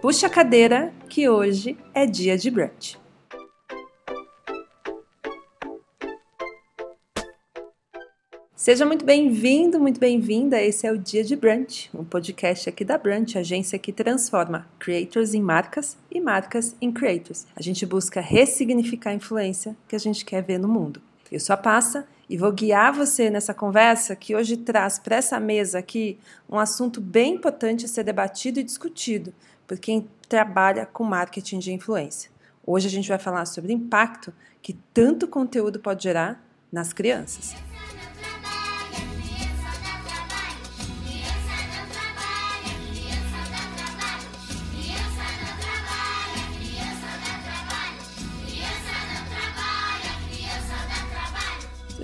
[0.00, 2.98] Puxa a cadeira que hoje é dia de brunch.
[8.56, 10.58] Seja muito bem-vindo, muito bem-vinda.
[10.58, 15.34] Esse é o Dia de Brunch, um podcast aqui da Brunch, agência que transforma creators
[15.34, 17.46] em marcas e marcas em creators.
[17.54, 21.02] A gente busca ressignificar a influência que a gente quer ver no mundo.
[21.30, 25.38] Eu sou a Passa e vou guiar você nessa conversa que hoje traz para essa
[25.38, 29.34] mesa aqui um assunto bem importante a ser debatido e discutido
[29.70, 32.28] por quem trabalha com marketing de influência.
[32.66, 37.54] Hoje a gente vai falar sobre o impacto que tanto conteúdo pode gerar nas crianças.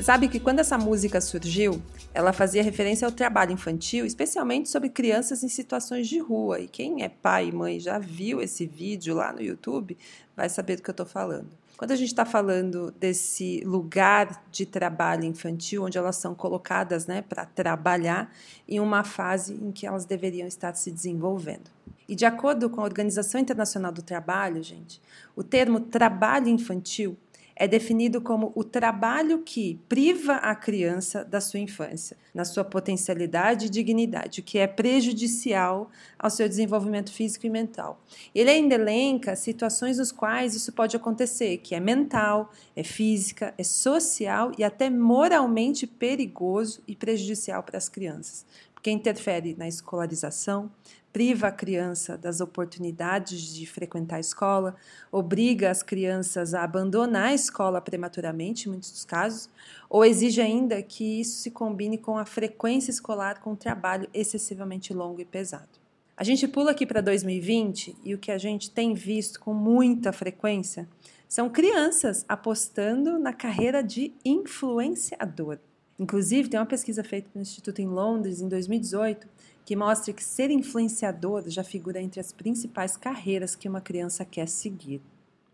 [0.07, 1.83] Sabe que quando essa música surgiu,
[2.15, 6.61] ela fazia referência ao trabalho infantil, especialmente sobre crianças em situações de rua.
[6.61, 9.99] E quem é pai e mãe já viu esse vídeo lá no YouTube
[10.37, 11.49] vai saber do que eu estou falando.
[11.77, 17.21] Quando a gente está falando desse lugar de trabalho infantil, onde elas são colocadas né,
[17.21, 18.33] para trabalhar
[18.69, 21.69] em uma fase em que elas deveriam estar se desenvolvendo.
[22.09, 25.03] E de acordo com a Organização Internacional do Trabalho, gente,
[25.35, 27.17] o termo trabalho infantil
[27.57, 33.67] é definido como o trabalho que priva a criança da sua infância, na sua potencialidade
[33.67, 37.99] e dignidade, o que é prejudicial ao seu desenvolvimento físico e mental.
[38.35, 43.65] Ele ainda elenca situações nos quais isso pode acontecer, que é mental, é física, é
[43.65, 48.45] social e até moralmente perigoso e prejudicial para as crianças,
[48.87, 50.71] porque interfere na escolarização,
[51.13, 54.77] priva a criança das oportunidades de frequentar a escola,
[55.11, 59.51] obriga as crianças a abandonar a escola prematuramente, em muitos dos casos,
[59.91, 64.95] ou exige ainda que isso se combine com a frequência escolar com um trabalho excessivamente
[64.95, 65.81] longo e pesado.
[66.17, 70.13] A gente pula aqui para 2020 e o que a gente tem visto com muita
[70.13, 70.89] frequência
[71.29, 75.59] são crianças apostando na carreira de influenciador.
[75.99, 79.27] Inclusive, tem uma pesquisa feita pelo Instituto em Londres em 2018
[79.65, 84.49] que mostra que ser influenciador já figura entre as principais carreiras que uma criança quer
[84.49, 85.03] seguir.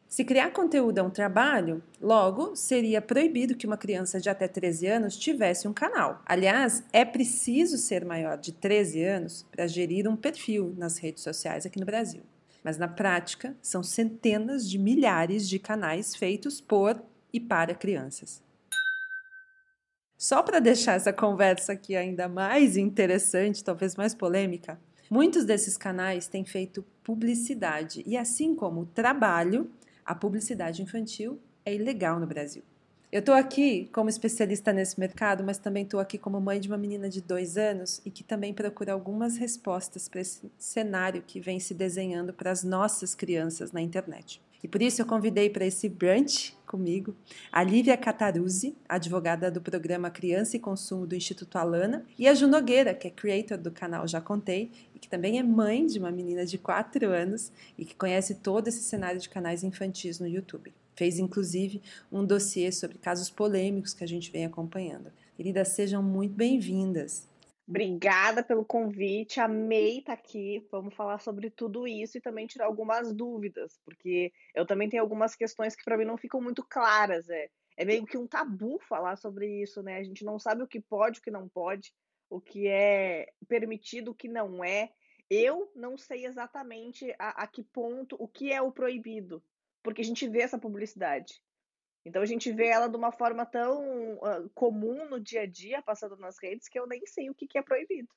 [0.07, 4.87] Se criar conteúdo é um trabalho, logo seria proibido que uma criança de até 13
[4.87, 6.21] anos tivesse um canal.
[6.27, 11.65] Aliás, é preciso ser maior de 13 anos para gerir um perfil nas redes sociais
[11.65, 12.21] aqui no Brasil.
[12.63, 17.03] Mas na prática, são centenas de milhares de canais feitos por
[17.33, 18.43] e para crianças.
[20.23, 24.79] Só para deixar essa conversa aqui ainda mais interessante, talvez mais polêmica,
[25.11, 29.69] muitos desses canais têm feito publicidade e, assim como o trabalho,
[30.07, 32.63] a publicidade infantil é ilegal no Brasil.
[33.11, 36.79] Eu estou aqui como especialista nesse mercado, mas também estou aqui como mãe de uma
[36.79, 41.59] menina de dois anos e que também procura algumas respostas para esse cenário que vem
[41.59, 44.41] se desenhando para as nossas crianças na internet.
[44.63, 47.15] E por isso eu convidei para esse brunch comigo
[47.53, 52.49] a Lívia Cataruzzi, advogada do programa Criança e Consumo do Instituto Alana, e a Ju
[52.49, 56.11] Nogueira, que é creator do canal Já Contei e que também é mãe de uma
[56.11, 60.73] menina de 4 anos e que conhece todo esse cenário de canais infantis no YouTube.
[60.97, 65.13] Fez inclusive um dossiê sobre casos polêmicos que a gente vem acompanhando.
[65.37, 67.29] Queridas, sejam muito bem-vindas.
[67.67, 70.67] Obrigada pelo convite, amei estar aqui.
[70.71, 75.35] Vamos falar sobre tudo isso e também tirar algumas dúvidas, porque eu também tenho algumas
[75.35, 77.29] questões que para mim não ficam muito claras.
[77.31, 79.99] É, é meio que um tabu falar sobre isso, né?
[79.99, 81.95] A gente não sabe o que pode, o que não pode,
[82.29, 84.91] o que é permitido, o que não é.
[85.31, 89.43] Eu não sei exatamente a, a que ponto, o que é o proibido,
[89.83, 91.41] porque a gente vê essa publicidade.
[92.05, 95.81] Então a gente vê ela de uma forma tão uh, comum no dia a dia,
[95.83, 98.09] passando nas redes, que eu nem sei o que, que é proibido.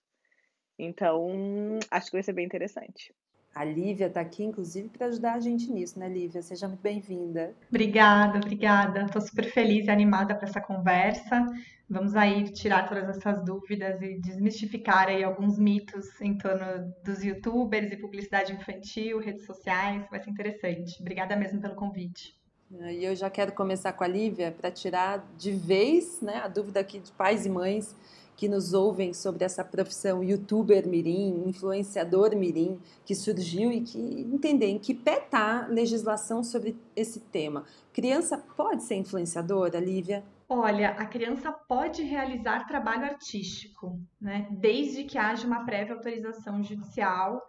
[0.78, 3.14] Então, acho que vai ser bem interessante.
[3.54, 6.42] A Lívia está aqui, inclusive, para ajudar a gente nisso, né, Lívia?
[6.42, 7.56] Seja muito bem-vinda.
[7.70, 9.04] Obrigada, obrigada.
[9.04, 11.46] Estou super feliz e animada para essa conversa.
[11.90, 17.90] Vamos aí tirar todas essas dúvidas e desmistificar aí alguns mitos em torno dos youtubers
[17.94, 20.06] e publicidade infantil, redes sociais.
[20.10, 21.00] Vai ser interessante.
[21.00, 22.36] Obrigada mesmo pelo convite.
[22.82, 26.80] E eu já quero começar com a Lívia para tirar de vez né, a dúvida
[26.80, 27.96] aqui de pais e mães
[28.36, 34.68] que nos ouvem sobre essa profissão youtuber mirim, influenciador mirim, que surgiu e que entender
[34.68, 37.64] em que pé está a legislação sobre esse tema.
[37.94, 40.24] Criança pode ser influenciadora, Lívia?
[40.50, 47.42] Olha, a criança pode realizar trabalho artístico, né, desde que haja uma prévia autorização judicial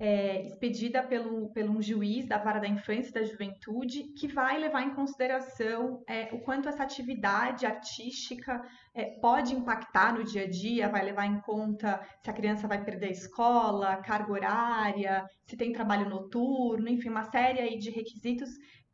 [0.00, 4.58] é, expedida pelo, pelo um juiz da vara da infância e da juventude, que vai
[4.58, 8.62] levar em consideração é, o quanto essa atividade artística
[8.94, 12.82] é, pode impactar no dia a dia, vai levar em conta se a criança vai
[12.82, 18.48] perder a escola, carga horária, se tem trabalho noturno, enfim, uma série aí de requisitos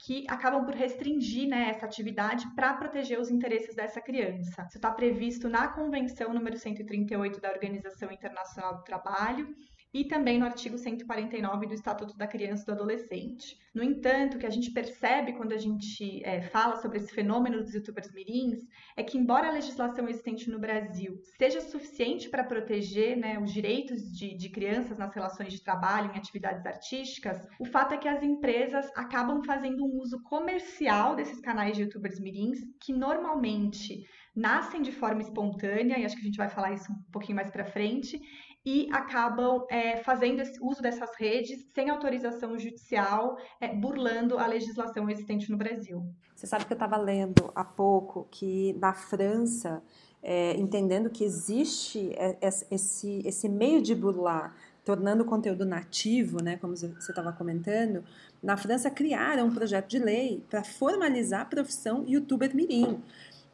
[0.05, 4.67] que acabam por restringir né, essa atividade para proteger os interesses dessa criança.
[4.69, 9.49] Isso está previsto na Convenção número 138 da Organização Internacional do Trabalho
[9.97, 13.59] e também no artigo 149 do Estatuto da Criança e do Adolescente.
[13.75, 17.63] No entanto, o que a gente percebe quando a gente é, fala sobre esse fenômeno
[17.63, 18.61] dos youtubers mirins
[18.95, 24.03] é que, embora a legislação existente no Brasil seja suficiente para proteger né, os direitos
[24.13, 28.23] de, de crianças nas relações de trabalho, em atividades artísticas, o fato é que as
[28.23, 34.05] empresas acabam fazendo um uso comercial desses canais de youtubers mirins, que normalmente
[34.37, 37.51] nascem de forma espontânea, e acho que a gente vai falar isso um pouquinho mais
[37.51, 38.21] para frente,
[38.67, 45.09] e acabam é, fazendo esse uso dessas redes sem autorização judicial, é, burlando a legislação
[45.09, 46.05] existente no Brasil.
[46.35, 49.81] Você sabe que eu estava lendo há pouco que na França,
[50.21, 52.37] é, entendendo que existe é,
[52.69, 58.05] esse, esse meio de burlar, tornando o conteúdo nativo, né, como você estava comentando,
[58.43, 63.01] na França criaram um projeto de lei para formalizar a profissão youtuber mirim.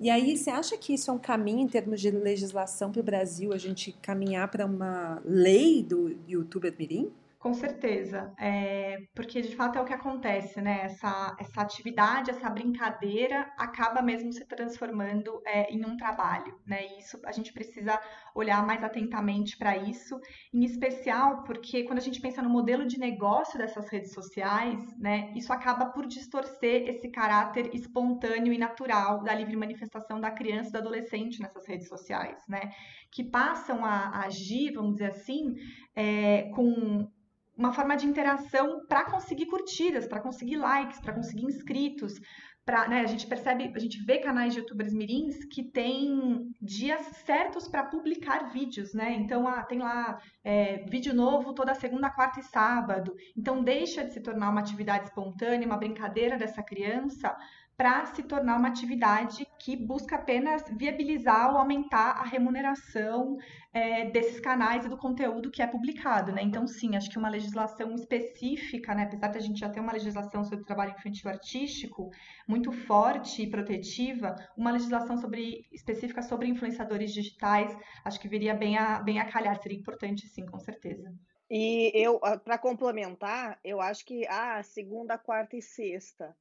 [0.02, 3.04] E aí, você acha que isso é um caminho em termos de legislação para o
[3.04, 7.12] Brasil, a gente caminhar para uma lei do youtuber mirim?
[7.42, 10.82] Com certeza, é, porque de fato é o que acontece, né?
[10.84, 16.86] Essa, essa atividade, essa brincadeira acaba mesmo se transformando é, em um trabalho, né?
[16.86, 18.00] E isso a gente precisa
[18.32, 20.20] olhar mais atentamente para isso,
[20.54, 25.32] em especial porque quando a gente pensa no modelo de negócio dessas redes sociais, né?
[25.34, 30.72] Isso acaba por distorcer esse caráter espontâneo e natural da livre manifestação da criança e
[30.74, 32.70] do adolescente nessas redes sociais, né?
[33.10, 35.56] Que passam a, a agir, vamos dizer assim,
[35.96, 37.10] é, com
[37.56, 42.18] uma forma de interação para conseguir curtidas, para conseguir likes, para conseguir inscritos.
[42.64, 47.00] Pra, né, a gente percebe, a gente vê canais de youtubers mirins que tem dias
[47.24, 49.14] certos para publicar vídeos, né?
[49.14, 53.16] Então, ah, tem lá é, vídeo novo toda segunda, quarta e sábado.
[53.36, 57.36] Então, deixa de se tornar uma atividade espontânea, uma brincadeira dessa criança,
[57.82, 63.36] para se tornar uma atividade que busca apenas viabilizar ou aumentar a remuneração
[63.72, 66.44] é, desses canais e do conteúdo que é publicado, né?
[66.44, 69.02] Então, sim, acho que uma legislação específica, né?
[69.02, 72.12] Apesar de a gente já ter uma legislação sobre trabalho infantil artístico
[72.46, 78.78] muito forte e protetiva, uma legislação sobre, específica sobre influenciadores digitais, acho que viria bem
[78.78, 81.12] a, bem a calhar, seria importante, sim, com certeza.
[81.50, 86.32] E eu, para complementar, eu acho que a ah, segunda, quarta e sexta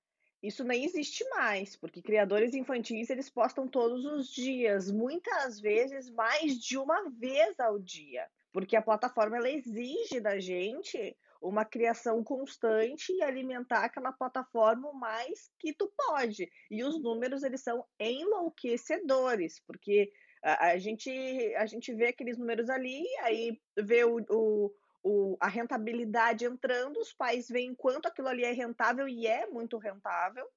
[0.42, 6.58] isso nem existe mais, porque criadores infantis eles postam todos os dias, muitas vezes mais
[6.58, 13.12] de uma vez ao dia, porque a plataforma ela exige da gente uma criação constante
[13.12, 16.48] e alimentar aquela plataforma o mais que tu pode.
[16.70, 20.12] E os números eles são enlouquecedores, porque
[20.44, 21.10] a, a gente
[21.56, 24.72] a gente vê aqueles números ali, aí vê o, o
[25.04, 29.78] o, a rentabilidade entrando, os pais veem quanto aquilo ali é rentável e é muito
[29.78, 30.48] rentável,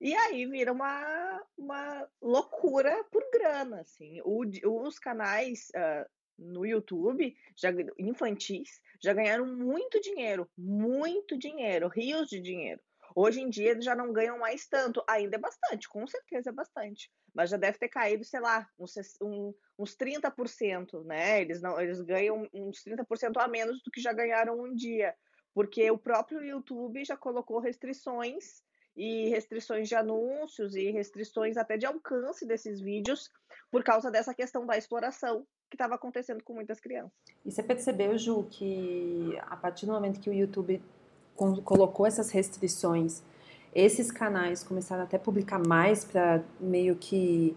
[0.00, 4.20] e aí vira uma, uma loucura por grana, assim.
[4.24, 4.44] O,
[4.84, 6.08] os canais uh,
[6.38, 12.80] no YouTube, já, infantis, já ganharam muito dinheiro, muito dinheiro, rios de dinheiro.
[13.20, 16.52] Hoje em dia eles já não ganham mais tanto, ainda é bastante, com certeza é
[16.52, 18.94] bastante, mas já deve ter caído, sei lá, uns,
[19.76, 21.40] uns 30%, né?
[21.40, 25.16] Eles, não, eles ganham uns 30% a menos do que já ganharam um dia,
[25.52, 28.62] porque o próprio YouTube já colocou restrições
[28.96, 33.32] e restrições de anúncios e restrições até de alcance desses vídeos
[33.68, 37.18] por causa dessa questão da exploração que estava acontecendo com muitas crianças.
[37.44, 40.80] E você percebeu, Ju, que a partir do momento que o YouTube
[41.38, 43.22] colocou essas restrições,
[43.74, 47.56] esses canais começaram até a publicar mais para meio que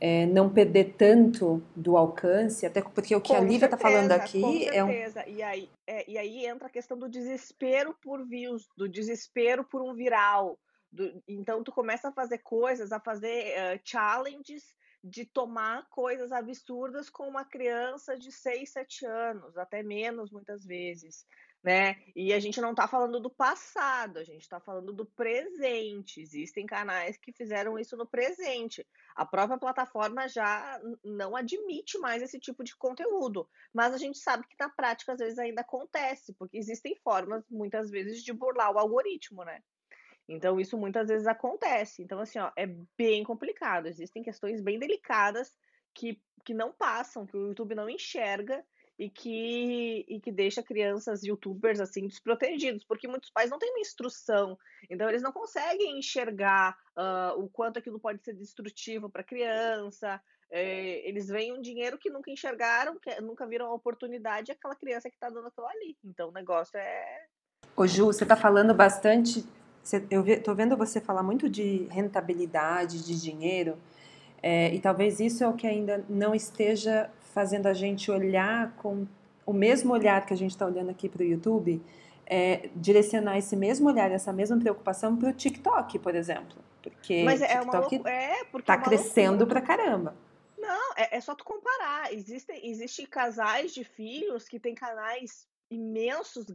[0.00, 4.10] é, não perder tanto do alcance, até porque o que com a Lívia está falando
[4.12, 4.90] aqui é um.
[5.28, 9.80] E aí, é, e aí entra a questão do desespero por views, do desespero por
[9.80, 10.58] um viral.
[10.90, 14.64] Do, então tu começa a fazer coisas, a fazer uh, challenges
[15.04, 21.24] de tomar coisas absurdas com uma criança de 6, 7 anos, até menos muitas vezes
[21.62, 21.96] né?
[22.16, 26.20] E a gente não está falando do passado, a gente está falando do presente.
[26.20, 28.86] Existem canais que fizeram isso no presente.
[29.14, 34.46] A própria plataforma já não admite mais esse tipo de conteúdo, mas a gente sabe
[34.48, 38.78] que na prática às vezes ainda acontece, porque existem formas muitas vezes de burlar o
[38.78, 39.62] algoritmo, né?
[40.28, 42.02] Então isso muitas vezes acontece.
[42.02, 42.66] Então assim, ó, é
[42.96, 43.86] bem complicado.
[43.86, 45.56] Existem questões bem delicadas
[45.94, 48.64] que, que não passam, que o YouTube não enxerga
[49.02, 53.80] e que, e que deixa crianças youtubers assim desprotegidos, porque muitos pais não têm uma
[53.80, 54.56] instrução,
[54.88, 60.20] então eles não conseguem enxergar uh, o quanto aquilo pode ser destrutivo para a criança.
[60.48, 64.76] É, eles veem um dinheiro que nunca enxergaram, que nunca viram a oportunidade, e aquela
[64.76, 65.96] criança que está dando aquilo ali.
[66.04, 67.24] Então o negócio é.
[67.74, 69.44] Ô Ju, você está falando bastante.
[70.08, 73.76] Eu estou vendo você falar muito de rentabilidade, de dinheiro,
[74.40, 79.06] é, e talvez isso é o que ainda não esteja fazendo a gente olhar com
[79.44, 81.82] o mesmo olhar que a gente está olhando aqui para o YouTube,
[82.26, 86.56] é, direcionar esse mesmo olhar, essa mesma preocupação para o TikTok, por exemplo.
[86.82, 90.16] Porque Mas o é TikTok uma é, está é crescendo para caramba.
[90.58, 92.12] Não, é, é, só tu comparar.
[92.12, 96.46] Existem existe casais de filhos que têm canais imensos,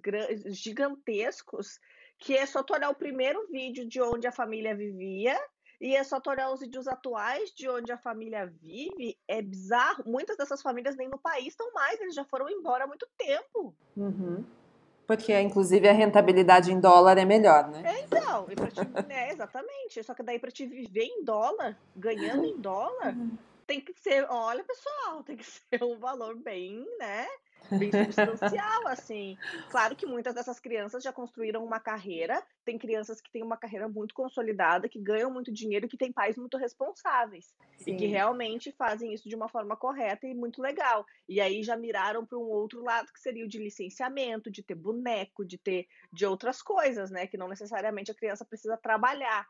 [0.45, 1.79] gigantescos,
[2.19, 5.37] que é só tu olhar o primeiro vídeo de onde a família vivia
[5.79, 10.03] e é só tu olhar os vídeos atuais de onde a família vive, é bizarro.
[10.05, 13.75] Muitas dessas famílias nem no país estão mais, eles já foram embora há muito tempo.
[13.95, 14.43] Uhum.
[15.05, 17.81] Porque, inclusive, a rentabilidade em dólar é melhor, né?
[17.85, 18.45] É, então.
[18.49, 20.03] E pra te, é, exatamente.
[20.03, 23.37] Só que daí para te viver em dólar, ganhando em dólar, uhum.
[23.65, 27.25] tem que ser, olha, pessoal, tem que ser um valor bem, né?
[27.71, 29.37] Bem substancial, assim.
[29.69, 33.87] Claro que muitas dessas crianças já construíram uma carreira, tem crianças que têm uma carreira
[33.87, 37.91] muito consolidada, que ganham muito dinheiro, que têm pais muito responsáveis Sim.
[37.91, 41.05] e que realmente fazem isso de uma forma correta e muito legal.
[41.27, 44.75] E aí já miraram para um outro lado que seria o de licenciamento, de ter
[44.75, 49.45] boneco, de ter de outras coisas, né, que não necessariamente a criança precisa trabalhar.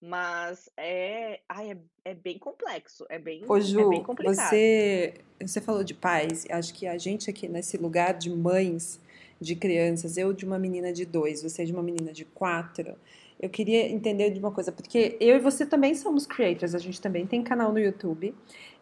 [0.00, 1.76] Mas é, ai, é,
[2.10, 4.48] é bem complexo, é bem, Ô, Ju, é bem complicado.
[4.48, 8.98] Você, você falou de pais, acho que a gente aqui nesse lugar de mães
[9.38, 12.96] de crianças, eu de uma menina de dois, você de uma menina de quatro,
[13.40, 17.00] eu queria entender de uma coisa, porque eu e você também somos creators, a gente
[17.00, 18.34] também tem canal no YouTube,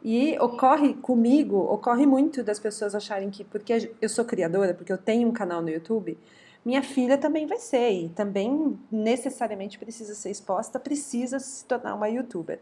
[0.03, 4.99] e ocorre comigo, ocorre muito das pessoas acharem que porque eu sou criadora, porque eu
[4.99, 6.19] tenho um canal no YouTube,
[6.69, 12.11] minha filha também vai ser e também necessariamente precisa ser exposta, precisa se tornar uma
[12.11, 12.59] youtuber.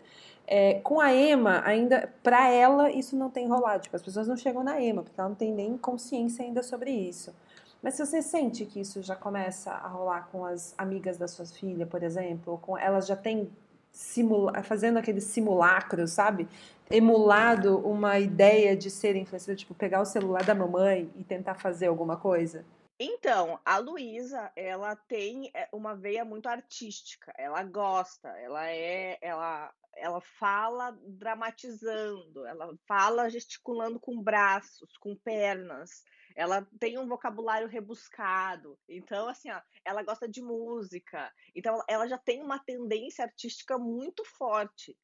[0.46, 3.82] É, com a Ema, ainda, para ela, isso não tem rolado.
[3.82, 6.92] Tipo, as pessoas não chegam na Ema, porque ela não tem nem consciência ainda sobre
[6.92, 7.34] isso.
[7.82, 11.44] Mas se você sente que isso já começa a rolar com as amigas da sua
[11.44, 13.50] filha, por exemplo, com elas já têm
[13.90, 16.46] simula fazendo aqueles simulacros, sabe?
[16.88, 21.88] Emulado uma ideia de ser influenciador, tipo, pegar o celular da mamãe e tentar fazer
[21.88, 22.64] alguma coisa?
[22.98, 27.30] Então, a Luísa, ela tem eh, uma veia muito artística.
[27.36, 36.02] Ela gosta, ela é, ela, ela fala dramatizando, ela fala gesticulando com braços, com pernas.
[36.34, 38.78] Ela tem um vocabulário rebuscado.
[38.88, 41.30] Então, assim, ó, ela gosta de música.
[41.54, 44.96] Então, ela já tem uma tendência artística muito forte.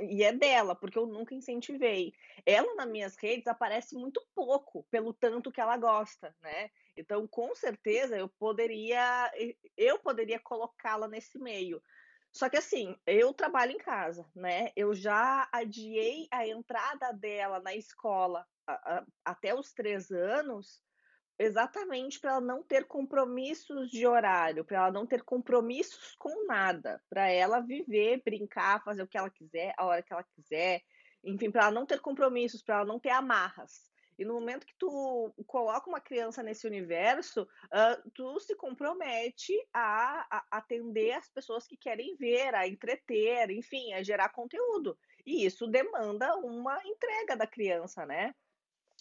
[0.00, 2.12] E é dela, porque eu nunca incentivei.
[2.44, 6.70] Ela nas minhas redes aparece muito pouco, pelo tanto que ela gosta, né?
[6.96, 9.30] Então, com certeza, eu poderia
[9.76, 11.82] eu poderia colocá-la nesse meio.
[12.32, 14.72] Só que assim, eu trabalho em casa, né?
[14.74, 20.82] Eu já adiei a entrada dela na escola a, a, até os três anos,
[21.38, 27.02] exatamente para ela não ter compromissos de horário, para ela não ter compromissos com nada,
[27.10, 30.82] para ela viver, brincar, fazer o que ela quiser, a hora que ela quiser,
[31.24, 33.91] enfim, para ela não ter compromissos, para ela não ter amarras.
[34.22, 40.24] E no momento que tu coloca uma criança nesse universo, uh, tu se compromete a,
[40.30, 44.96] a, atender as pessoas que querem ver, a entreter, enfim, a gerar conteúdo.
[45.26, 48.32] E isso demanda uma entrega da criança, né?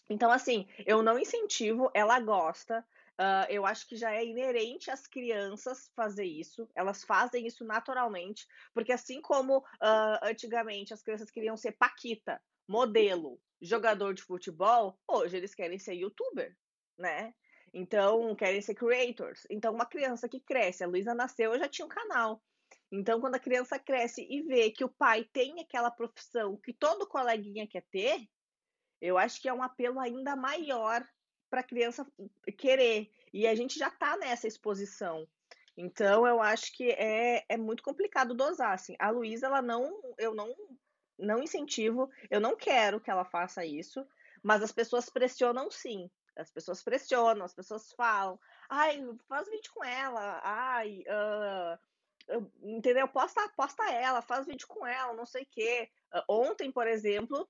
[0.09, 2.83] Então, assim, eu não incentivo, ela gosta.
[3.11, 8.47] Uh, eu acho que já é inerente às crianças fazer isso, elas fazem isso naturalmente,
[8.73, 15.37] porque assim como uh, antigamente as crianças queriam ser Paquita, modelo, jogador de futebol, hoje
[15.37, 16.57] eles querem ser youtuber,
[16.97, 17.33] né?
[17.73, 19.45] Então, querem ser creators.
[19.49, 22.43] Então, uma criança que cresce, a Luísa nasceu, eu já tinha um canal.
[22.91, 27.07] Então, quando a criança cresce e vê que o pai tem aquela profissão que todo
[27.07, 28.27] coleguinha quer ter,
[28.99, 31.07] eu acho que é um apelo ainda maior
[31.49, 32.05] para a criança
[32.57, 33.09] querer.
[33.33, 35.25] E a gente já está nessa exposição.
[35.77, 38.73] Então, eu acho que é, é muito complicado dosar.
[38.73, 38.95] Assim.
[38.99, 40.53] A Luísa, ela não, eu não,
[41.21, 44.05] não incentivo, eu não quero que ela faça isso,
[44.43, 46.09] mas as pessoas pressionam sim.
[46.35, 53.07] As pessoas pressionam, as pessoas falam, ai, faz vídeo com ela, ai, uh, entendeu?
[53.07, 55.89] Posta, posta ela, faz vídeo com ela, não sei o quê.
[56.13, 57.47] Uh, ontem, por exemplo,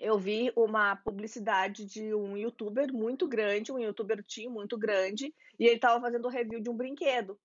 [0.00, 5.64] eu vi uma publicidade de um youtuber muito grande, um youtuber team muito grande, e
[5.64, 7.38] ele estava fazendo review de um brinquedo.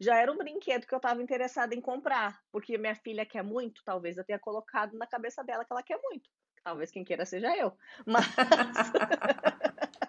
[0.00, 3.82] Já era um brinquedo que eu estava interessada em comprar, porque minha filha quer muito,
[3.84, 6.28] talvez eu tenha colocado na cabeça dela que ela quer muito.
[6.64, 7.76] Talvez quem queira seja eu.
[8.06, 8.24] Mas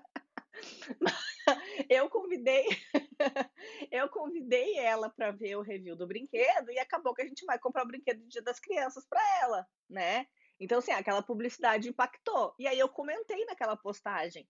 [2.34, 2.66] convidei,
[3.92, 7.60] eu convidei ela para ver o review do brinquedo e acabou que a gente vai
[7.60, 10.26] comprar o brinquedo do Dia das Crianças para ela, né?
[10.60, 12.54] Então, assim, aquela publicidade impactou.
[12.58, 14.48] E aí eu comentei naquela postagem.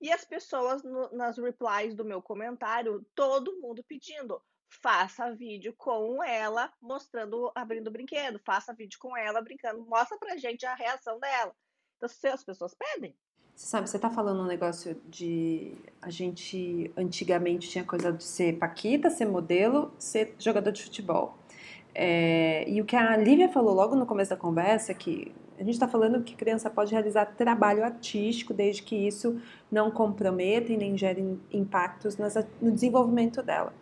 [0.00, 4.42] E as pessoas no, nas replies do meu comentário, todo mundo pedindo:
[4.80, 10.36] faça vídeo com ela mostrando, abrindo o brinquedo, faça vídeo com ela brincando, mostra pra
[10.36, 11.54] gente a reação dela.
[11.96, 13.14] Então, se as pessoas pedem.
[13.54, 15.76] Você sabe, você tá falando um negócio de.
[16.02, 21.38] A gente antigamente tinha coisa de ser Paquita, ser modelo, ser jogador de futebol.
[21.94, 25.62] É, e o que a Lívia falou logo no começo da conversa, é que a
[25.62, 29.40] gente está falando que criança pode realizar trabalho artístico desde que isso
[29.70, 33.72] não comprometa e nem gere impactos no desenvolvimento dela.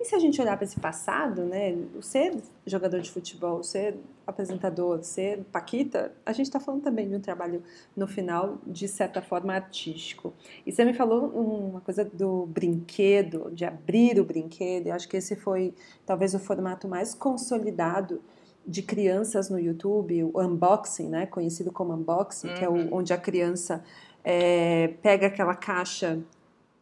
[0.00, 3.98] E se a gente olhar para esse passado, né, o ser jogador de futebol, ser
[4.26, 7.62] apresentador, ser paquita, a gente está falando também de um trabalho,
[7.94, 10.32] no final, de certa forma, artístico.
[10.64, 15.18] E você me falou uma coisa do brinquedo, de abrir o brinquedo, eu acho que
[15.18, 15.74] esse foi
[16.06, 18.22] talvez o formato mais consolidado
[18.66, 22.54] de crianças no YouTube, o unboxing, né, conhecido como unboxing, uhum.
[22.54, 22.88] que é o, uhum.
[22.92, 23.84] onde a criança
[24.24, 26.18] é, pega aquela caixa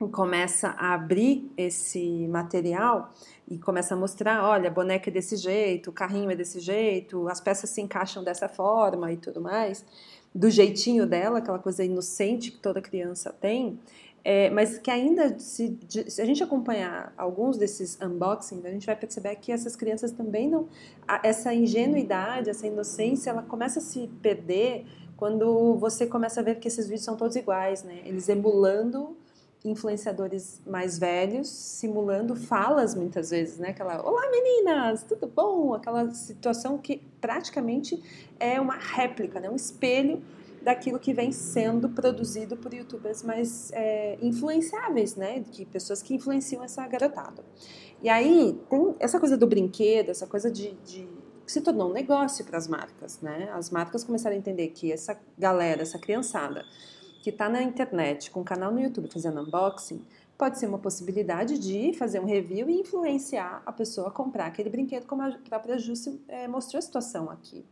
[0.06, 3.12] começa a abrir esse material
[3.48, 7.26] e começa a mostrar, olha, a boneca é desse jeito, o carrinho é desse jeito,
[7.26, 9.84] as peças se encaixam dessa forma e tudo mais,
[10.32, 13.80] do jeitinho dela, aquela coisa inocente que toda criança tem,
[14.22, 18.94] é, mas que ainda, se, se, a gente acompanhar alguns desses unboxings, a gente vai
[18.94, 20.68] perceber que essas crianças também não,
[21.22, 24.84] essa ingenuidade, essa inocência, ela começa a se perder
[25.16, 28.02] quando você começa a ver que esses vídeos são todos iguais, né?
[28.04, 29.16] Eles emulando
[29.64, 33.70] influenciadores mais velhos simulando falas muitas vezes, né?
[33.70, 38.00] Aquela "Olá meninas, tudo bom?", aquela situação que praticamente
[38.38, 39.50] é uma réplica, né?
[39.50, 40.22] Um espelho
[40.62, 45.44] daquilo que vem sendo produzido por YouTubers mais é, influenciáveis, né?
[45.50, 47.44] Que pessoas que influenciam essa garotada.
[48.02, 51.08] E aí tem essa coisa do brinquedo, essa coisa de, de
[51.46, 53.50] se tornou um negócio para as marcas, né?
[53.52, 56.64] As marcas começaram a entender que essa galera, essa criançada
[57.28, 60.02] que está na internet com um canal no YouTube fazendo unboxing,
[60.38, 64.70] pode ser uma possibilidade de fazer um review e influenciar a pessoa a comprar aquele
[64.70, 67.66] brinquedo, como a própria Júcia é, mostrou a situação aqui.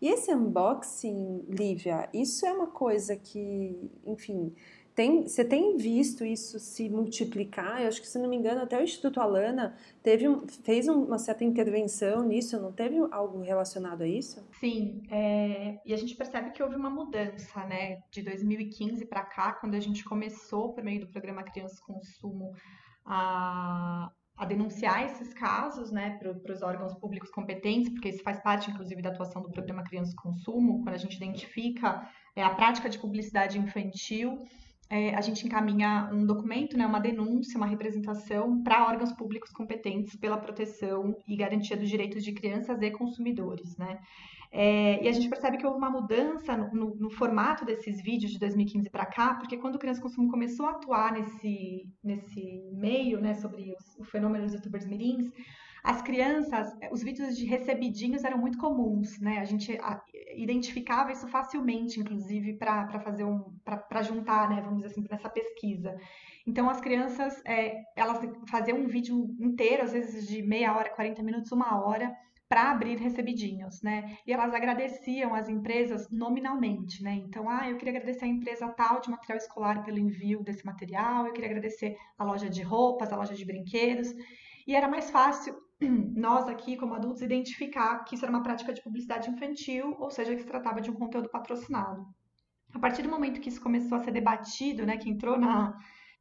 [0.00, 4.54] E esse unboxing, Lívia, isso é uma coisa que, enfim,
[4.94, 7.80] tem, você tem visto isso se multiplicar?
[7.80, 10.26] Eu acho que, se não me engano, até o Instituto Alana teve,
[10.64, 14.46] fez uma certa intervenção nisso, não teve algo relacionado a isso?
[14.60, 18.00] Sim, é, e a gente percebe que houve uma mudança, né?
[18.10, 22.52] De 2015 para cá, quando a gente começou, por meio do programa Crianças Consumo,
[23.04, 28.70] a, a denunciar esses casos né, para os órgãos públicos competentes, porque isso faz parte,
[28.70, 32.98] inclusive, da atuação do programa Crianças Consumo, quando a gente identifica é, a prática de
[32.98, 34.44] publicidade infantil
[34.90, 40.16] é, a gente encaminha um documento, né, uma denúncia, uma representação para órgãos públicos competentes
[40.16, 43.98] pela proteção e garantia dos direitos de crianças e consumidores, né?
[44.54, 48.32] É, e a gente percebe que houve uma mudança no, no, no formato desses vídeos
[48.32, 53.18] de 2015 para cá, porque quando o Criança Consumo começou a atuar nesse, nesse meio,
[53.18, 55.30] né, sobre os, o fenômeno dos youtubers mirins,
[55.82, 59.38] as crianças, os vídeos de recebidinhos eram muito comuns, né?
[59.38, 59.76] A gente
[60.34, 64.60] identificava isso facilmente, inclusive, para fazer um, para juntar, né?
[64.60, 65.96] Vamos dizer assim, nessa pesquisa.
[66.46, 71.20] Então, as crianças, é, elas faziam um vídeo inteiro, às vezes de meia hora, 40
[71.22, 72.14] minutos, uma hora,
[72.48, 74.16] para abrir recebidinhos, né?
[74.24, 77.14] E elas agradeciam as empresas nominalmente, né?
[77.14, 81.26] Então, ah, eu queria agradecer a empresa tal de material escolar pelo envio desse material,
[81.26, 84.14] eu queria agradecer a loja de roupas, a loja de brinquedos.
[84.66, 85.56] E era mais fácil
[85.88, 90.34] nós aqui, como adultos, identificar que isso era uma prática de publicidade infantil, ou seja,
[90.34, 92.06] que se tratava de um conteúdo patrocinado.
[92.74, 95.76] A partir do momento que isso começou a ser debatido, né, que entrou na,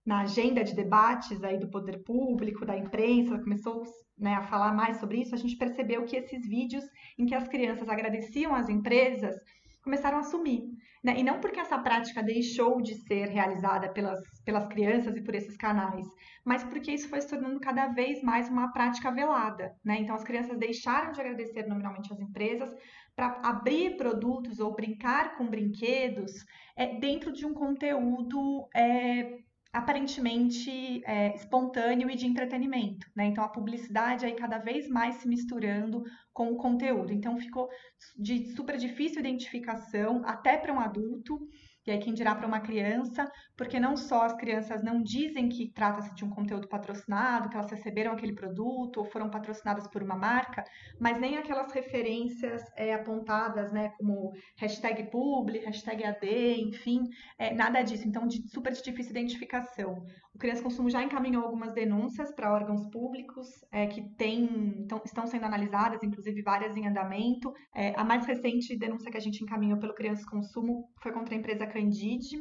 [0.06, 3.84] na agenda de debates aí do poder público, da imprensa, começou
[4.18, 6.84] né, a falar mais sobre isso, a gente percebeu que esses vídeos
[7.18, 9.36] em que as crianças agradeciam as empresas
[9.82, 10.64] começaram a sumir.
[11.04, 11.20] Né?
[11.20, 15.58] E não porque essa prática deixou de ser realizada pelas, pelas crianças e por esses
[15.58, 16.06] canais,
[16.46, 19.76] mas porque isso foi se tornando cada vez mais uma prática velada.
[19.84, 19.98] Né?
[20.00, 22.72] Então, as crianças deixaram de agradecer nominalmente as empresas
[23.16, 26.32] para abrir produtos ou brincar com brinquedos
[26.76, 29.40] é, dentro de um conteúdo é,
[29.74, 33.26] aparentemente é, espontâneo e de entretenimento, né?
[33.26, 36.04] Então a publicidade aí cada vez mais se misturando
[36.34, 37.14] com o conteúdo.
[37.14, 37.70] Então ficou
[38.18, 41.40] de super difícil identificação até para um adulto
[41.86, 45.72] E aí, quem dirá para uma criança, porque não só as crianças não dizem que
[45.74, 50.16] trata-se de um conteúdo patrocinado, que elas receberam aquele produto ou foram patrocinadas por uma
[50.16, 50.64] marca,
[51.00, 57.04] mas nem aquelas referências é, apontadas, né, como hashtag publi, hashtag AD, enfim,
[57.40, 58.08] é, nada disso.
[58.08, 60.06] Então, de, super difícil identificação.
[60.34, 65.28] O Criança Consumo já encaminhou algumas denúncias para órgãos públicos é, que tem, tão, estão
[65.28, 67.54] sendo analisadas, inclusive várias em andamento.
[67.76, 71.38] É, a mais recente denúncia que a gente encaminhou pelo Criança Consumo foi contra a
[71.38, 72.38] empresa Candide,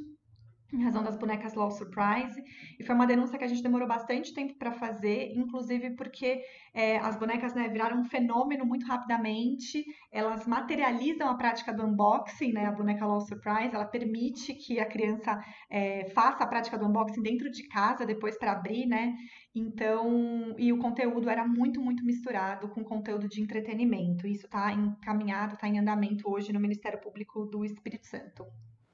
[0.72, 2.40] em razão das bonecas Law Surprise,
[2.79, 6.98] e foi uma denúncia que a gente demorou bastante tempo para fazer, inclusive porque é,
[6.98, 12.66] as bonecas né, viraram um fenômeno muito rapidamente, elas materializam a prática do unboxing, né,
[12.66, 17.22] a boneca Law Surprise, ela permite que a criança é, faça a prática do unboxing
[17.22, 19.14] dentro de casa, depois para abrir, né,
[19.53, 25.55] então, e o conteúdo era muito, muito misturado com conteúdo de entretenimento, isso está encaminhado,
[25.55, 28.44] está em andamento hoje no Ministério Público do Espírito Santo.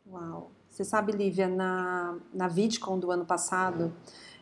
[0.08, 0.52] Uau!
[0.68, 3.92] Você sabe, Lívia, na, na VidCon do ano passado,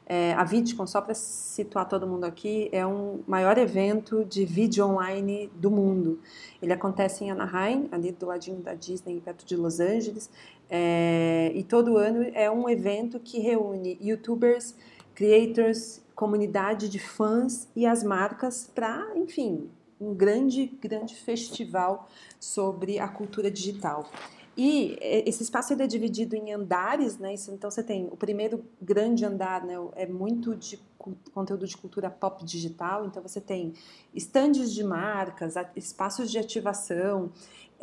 [0.05, 4.85] é, a VidCon, só para situar todo mundo aqui, é um maior evento de vídeo
[4.85, 6.21] online do mundo.
[6.61, 10.29] Ele acontece em Anaheim, ali do ladinho da Disney, perto de Los Angeles,
[10.69, 14.75] é, e todo ano é um evento que reúne youtubers,
[15.15, 22.07] creators, comunidade de fãs e as marcas para, enfim, um grande, grande festival
[22.39, 24.11] sobre a cultura digital.
[24.57, 27.35] E é, esse espaço é dividido em andares, né?
[27.49, 29.75] Então você tem o primeiro grande andar, né?
[29.97, 30.81] É muito de
[31.33, 33.07] conteúdo de cultura pop digital.
[33.07, 33.75] Então você tem
[34.15, 37.31] estandes de marcas, espaços de ativação,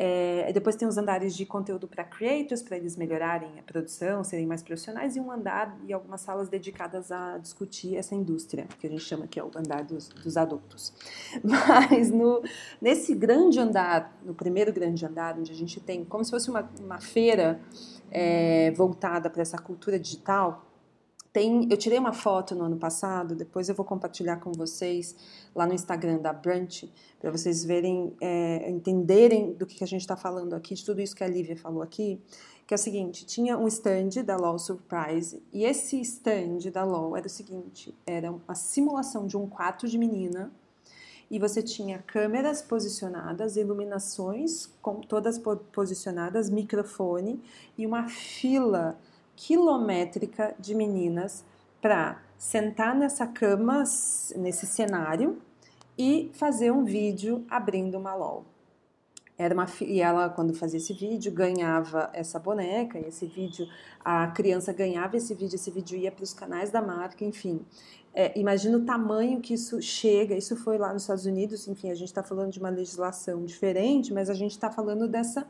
[0.04, 4.48] é, depois tem os andares de conteúdo para creators, para eles melhorarem a produção, serem
[4.48, 8.90] mais profissionais, e um andar e algumas salas dedicadas a discutir essa indústria, que a
[8.90, 10.94] gente chama que é o andar dos, dos adultos.
[11.44, 12.42] Mas no,
[12.82, 16.68] nesse grande andar, no primeiro grande andar, onde a gente tem como se fosse uma,
[16.80, 17.60] uma feira
[18.10, 20.66] é, voltada para essa cultura digital,
[21.34, 25.15] tem, eu tirei uma foto no ano passado, depois eu vou compartilhar com vocês
[25.56, 30.17] lá no Instagram da Brunch, para vocês verem, é, entenderem do que a gente está
[30.17, 32.20] falando aqui, de tudo isso que a Lívia falou aqui,
[32.67, 37.15] que é o seguinte, tinha um stand da Law Surprise, e esse stand da Law
[37.15, 40.52] era o seguinte, era uma simulação de um quarto de menina,
[41.30, 45.39] e você tinha câmeras posicionadas, iluminações com todas
[45.72, 47.41] posicionadas, microfone
[47.78, 49.00] e uma fila
[49.42, 51.44] quilométrica de meninas
[51.82, 53.84] para sentar nessa cama,
[54.36, 55.42] nesse cenário
[55.98, 58.46] e fazer um vídeo abrindo uma LOL.
[59.36, 63.68] Era uma, e ela, quando fazia esse vídeo, ganhava essa boneca, e esse vídeo,
[64.06, 67.66] a criança ganhava esse vídeo, esse vídeo ia para os canais da marca, enfim.
[68.14, 71.96] É, imagina o tamanho que isso chega, isso foi lá nos Estados Unidos, enfim, a
[71.96, 75.48] gente está falando de uma legislação diferente, mas a gente está falando dessa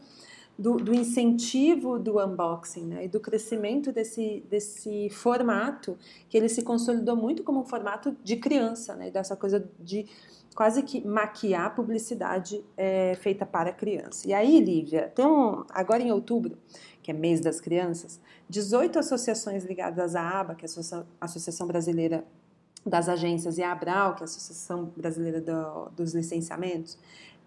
[0.58, 5.98] do, do, incentivo do unboxing né, e do crescimento desse, desse formato,
[6.30, 10.06] que ele se consolidou muito como um formato de criança, né, dessa coisa de
[10.56, 14.28] quase que maquiar publicidade é, feita para criança.
[14.28, 16.58] E aí, Lívia, tem um, agora em outubro,
[17.02, 22.26] que é mês das crianças, 18 associações ligadas à ABA, que é a Associação Brasileira
[22.86, 26.98] das Agências, e a ABRAL, que é a Associação Brasileira do, dos Licenciamentos,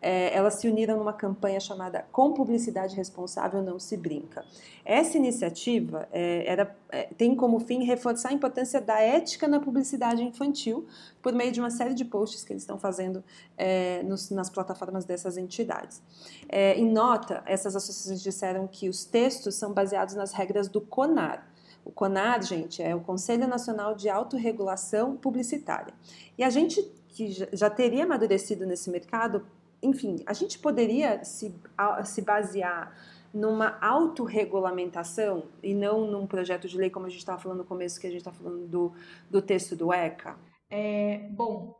[0.04, 4.44] é, elas se uniram numa campanha chamada Com Publicidade Responsável Não Se Brinca.
[4.84, 10.22] Essa iniciativa é, era, é, tem como fim reforçar a importância da ética na publicidade
[10.22, 10.86] infantil
[11.22, 13.24] por meio de uma série de posts que eles estão fazendo
[13.56, 16.02] é, nos, nas plataformas dessas entidades.
[16.50, 21.48] É, em nota, essas associações disseram que os textos são baseados nas regras do CONAR,
[21.82, 25.92] o CONAR, gente, é o Conselho Nacional de Autorregulação Publicitária.
[26.36, 26.82] E a gente
[27.14, 29.46] que já teria amadurecido nesse mercado
[29.84, 31.54] enfim, a gente poderia se,
[32.04, 32.96] se basear
[33.32, 38.00] numa autorregulamentação e não num projeto de lei, como a gente estava falando no começo,
[38.00, 38.92] que a gente está falando do,
[39.28, 40.38] do texto do ECA?
[40.70, 41.74] É, bom,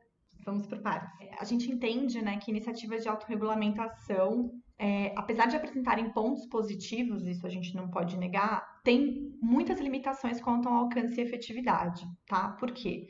[0.45, 1.09] vamos por partes.
[1.39, 7.47] A gente entende né, que iniciativas de autorregulamentação, é, apesar de apresentarem pontos positivos, isso
[7.47, 12.49] a gente não pode negar, tem muitas limitações quanto ao alcance e efetividade, tá?
[12.59, 13.07] Por quê?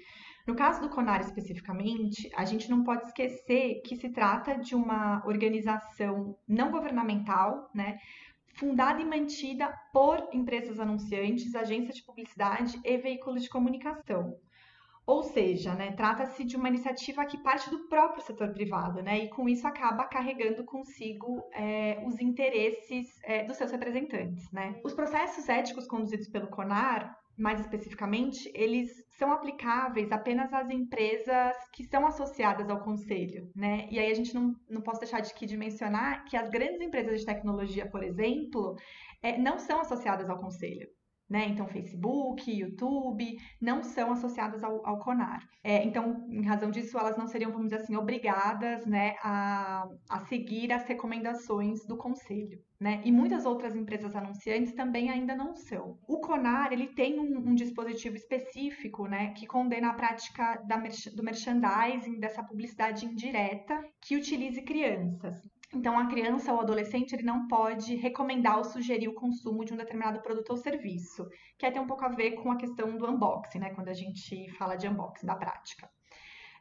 [0.47, 5.23] No caso do CONAR especificamente, a gente não pode esquecer que se trata de uma
[5.27, 7.99] organização não governamental, né?
[8.57, 14.39] Fundada e mantida por empresas anunciantes, agências de publicidade e veículos de comunicação.
[15.07, 19.29] Ou seja, né, trata-se de uma iniciativa que parte do próprio setor privado, né, e
[19.29, 24.51] com isso acaba carregando consigo é, os interesses é, dos seus representantes.
[24.51, 24.81] Né.
[24.83, 31.85] Os processos éticos conduzidos pelo CONAR mais especificamente, eles são aplicáveis apenas às empresas que
[31.85, 33.87] são associadas ao conselho, né?
[33.91, 36.81] E aí a gente não, não posso deixar de, aqui de mencionar que as grandes
[36.81, 38.77] empresas de tecnologia, por exemplo,
[39.23, 40.89] é, não são associadas ao conselho.
[41.29, 41.49] Né?
[41.49, 45.43] Então, Facebook, YouTube não são associadas ao, ao CONAR.
[45.63, 50.21] É, então, em razão disso, elas não seriam, vamos dizer assim, obrigadas né, a, a
[50.27, 52.59] seguir as recomendações do conselho.
[52.79, 53.01] Né?
[53.05, 55.99] E muitas outras empresas anunciantes também ainda não são.
[56.07, 61.23] O CONAR ele tem um, um dispositivo específico né, que condena a prática da, do
[61.23, 65.41] merchandising, dessa publicidade indireta que utilize crianças.
[65.75, 69.77] Então, a criança ou adolescente ele não pode recomendar ou sugerir o consumo de um
[69.77, 73.11] determinado produto ou serviço, que aí tem um pouco a ver com a questão do
[73.11, 73.75] unboxing, né?
[73.75, 75.91] Quando a gente fala de unboxing da prática.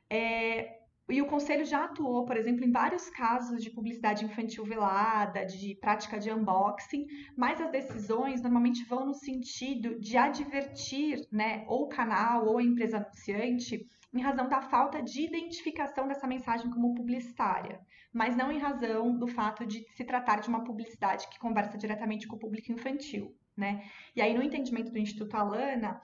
[0.10, 5.46] É, e o conselho já atuou, por exemplo, em vários casos de publicidade infantil velada,
[5.46, 7.06] de prática de unboxing,
[7.38, 12.64] mas as decisões normalmente vão no sentido de advertir, né, ou o canal ou a
[12.64, 17.82] empresa anunciante em razão da falta de identificação dessa mensagem como publicitária,
[18.14, 22.28] mas não em razão do fato de se tratar de uma publicidade que conversa diretamente
[22.28, 23.84] com o público infantil, né?
[24.16, 26.00] E aí, no entendimento do Instituto Alana,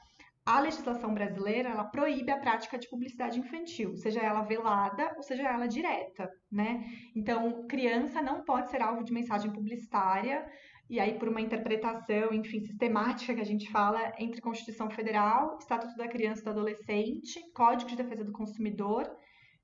[0.49, 5.47] a legislação brasileira ela proíbe a prática de publicidade infantil, seja ela velada ou seja
[5.47, 6.83] ela direta, né?
[7.15, 10.43] Então, criança não pode ser alvo de mensagem publicitária
[10.89, 15.95] e aí por uma interpretação, enfim, sistemática que a gente fala entre Constituição Federal, Estatuto
[15.95, 19.07] da Criança e do Adolescente, Código de Defesa do Consumidor,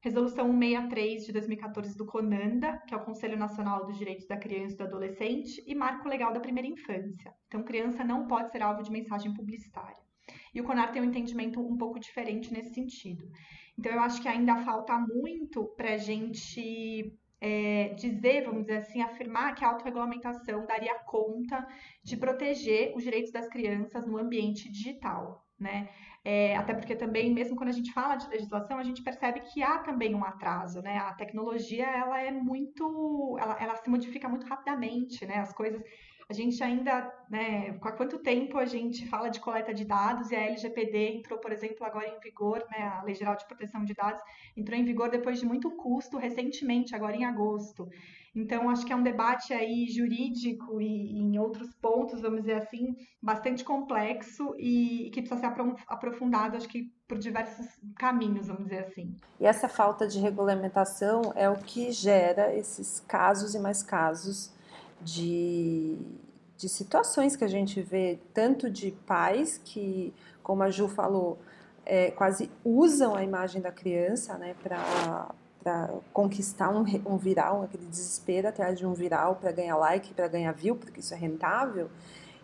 [0.02, 4.76] Resolução 163 de 2014 do CONANDA, que é o Conselho Nacional dos Direitos da Criança
[4.76, 7.34] e do Adolescente, e Marco Legal da Primeira Infância.
[7.48, 10.05] Então, criança não pode ser alvo de mensagem publicitária.
[10.56, 13.30] E o CONAR tem um entendimento um pouco diferente nesse sentido.
[13.78, 19.02] Então, eu acho que ainda falta muito para a gente é, dizer, vamos dizer assim,
[19.02, 21.68] afirmar que a autorregulamentação daria conta
[22.02, 25.90] de proteger os direitos das crianças no ambiente digital, né?
[26.24, 29.62] É, até porque também, mesmo quando a gente fala de legislação, a gente percebe que
[29.62, 30.98] há também um atraso, né?
[30.98, 33.38] A tecnologia, ela é muito...
[33.40, 35.38] Ela, ela se modifica muito rapidamente, né?
[35.38, 35.84] As coisas
[36.28, 40.36] a gente ainda, né, há quanto tempo a gente fala de coleta de dados e
[40.36, 43.94] a LGPD entrou, por exemplo, agora em vigor, né, a Lei Geral de Proteção de
[43.94, 44.22] Dados
[44.58, 47.88] entrou em vigor depois de muito custo, recentemente, agora em agosto.
[48.36, 52.96] Então, acho que é um debate aí jurídico e em outros pontos, vamos dizer assim,
[53.22, 59.16] bastante complexo e que precisa ser aprofundado, acho que por diversos caminhos, vamos dizer assim.
[59.40, 64.55] E essa falta de regulamentação é o que gera esses casos e mais casos
[65.06, 65.96] de,
[66.58, 71.38] de situações que a gente vê, tanto de pais que, como a Ju falou,
[71.86, 75.30] é, quase usam a imagem da criança né, para
[76.12, 80.52] conquistar um, um viral, aquele desespero atrás de um viral para ganhar like, para ganhar
[80.52, 81.90] view, porque isso é rentável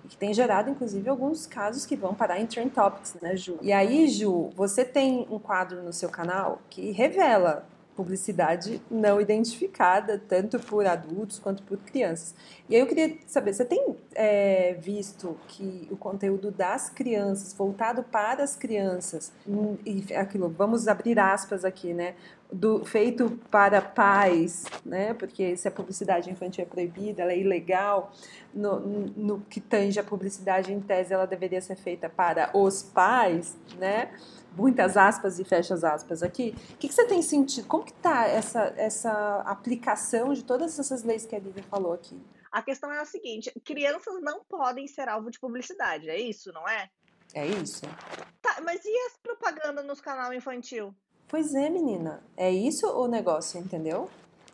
[0.03, 3.57] e que tem gerado, inclusive, alguns casos que vão parar em Trend Topics, né, Ju?
[3.61, 10.17] E aí, Ju, você tem um quadro no seu canal que revela publicidade não identificada,
[10.17, 12.33] tanto por adultos quanto por crianças.
[12.69, 18.03] E aí eu queria saber, você tem é, visto que o conteúdo das crianças, voltado
[18.03, 22.15] para as crianças, hum, e aquilo, vamos abrir aspas aqui, né?
[22.51, 25.13] Do, feito para pais, né?
[25.13, 28.11] Porque se a publicidade infantil é proibida, ela é ilegal,
[28.53, 33.55] no, no que tange a publicidade em tese, ela deveria ser feita para os pais,
[33.77, 34.11] né?
[34.55, 36.55] Muitas aspas e fechas aspas aqui.
[36.71, 37.67] O que, que você tem sentido?
[37.67, 42.19] Como que está essa, essa aplicação de todas essas leis que a Lívia falou aqui?
[42.51, 46.67] A questão é a seguinte: crianças não podem ser alvo de publicidade, é isso, não
[46.67, 46.89] é?
[47.33, 47.83] É isso.
[48.41, 50.93] Tá, mas e as propagandas nos canal infantil?
[51.29, 52.21] Pois é, menina.
[52.35, 54.09] É isso o negócio, entendeu?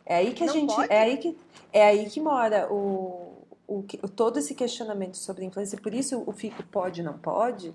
[0.05, 0.75] É aí que a não gente.
[0.75, 0.93] Pode?
[0.93, 1.37] É aí que,
[1.73, 3.83] é aí que mora o, o,
[4.15, 5.79] todo esse questionamento sobre influência.
[5.81, 7.73] Por isso o fico pode, não pode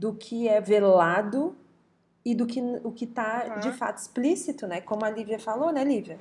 [0.00, 1.54] do que é velado
[2.24, 3.60] e do que o que está uhum.
[3.60, 4.80] de fato explícito, né?
[4.80, 6.18] Como a Lívia falou, né, Lívia?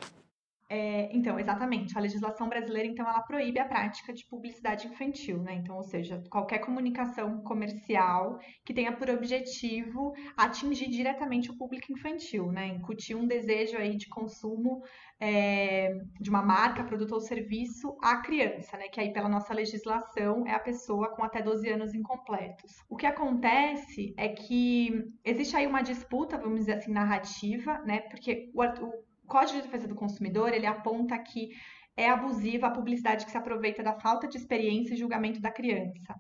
[0.72, 1.98] É, então, exatamente.
[1.98, 5.56] A legislação brasileira, então, ela proíbe a prática de publicidade infantil, né?
[5.56, 12.52] Então, ou seja, qualquer comunicação comercial que tenha por objetivo atingir diretamente o público infantil,
[12.52, 12.68] né?
[12.68, 14.84] Incutir um desejo aí de consumo
[15.20, 18.90] é, de uma marca, produto ou serviço à criança, né?
[18.90, 22.74] Que aí, pela nossa legislação, é a pessoa com até 12 anos incompletos.
[22.88, 28.02] O que acontece é que existe aí uma disputa, vamos dizer assim, narrativa, né?
[28.02, 31.50] Porque o, o Código de Defesa do Consumidor, ele aponta que
[31.96, 36.15] é abusiva a publicidade que se aproveita da falta de experiência e julgamento da criança.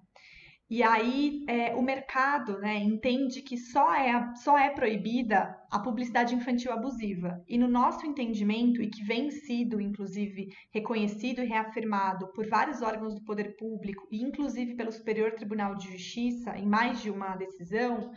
[0.69, 6.35] E aí é, o mercado né, entende que só é, só é proibida a publicidade
[6.35, 7.43] infantil abusiva.
[7.47, 13.15] E no nosso entendimento, e que vem sido, inclusive, reconhecido e reafirmado por vários órgãos
[13.15, 18.11] do poder público, e inclusive pelo Superior Tribunal de Justiça, em mais de uma decisão,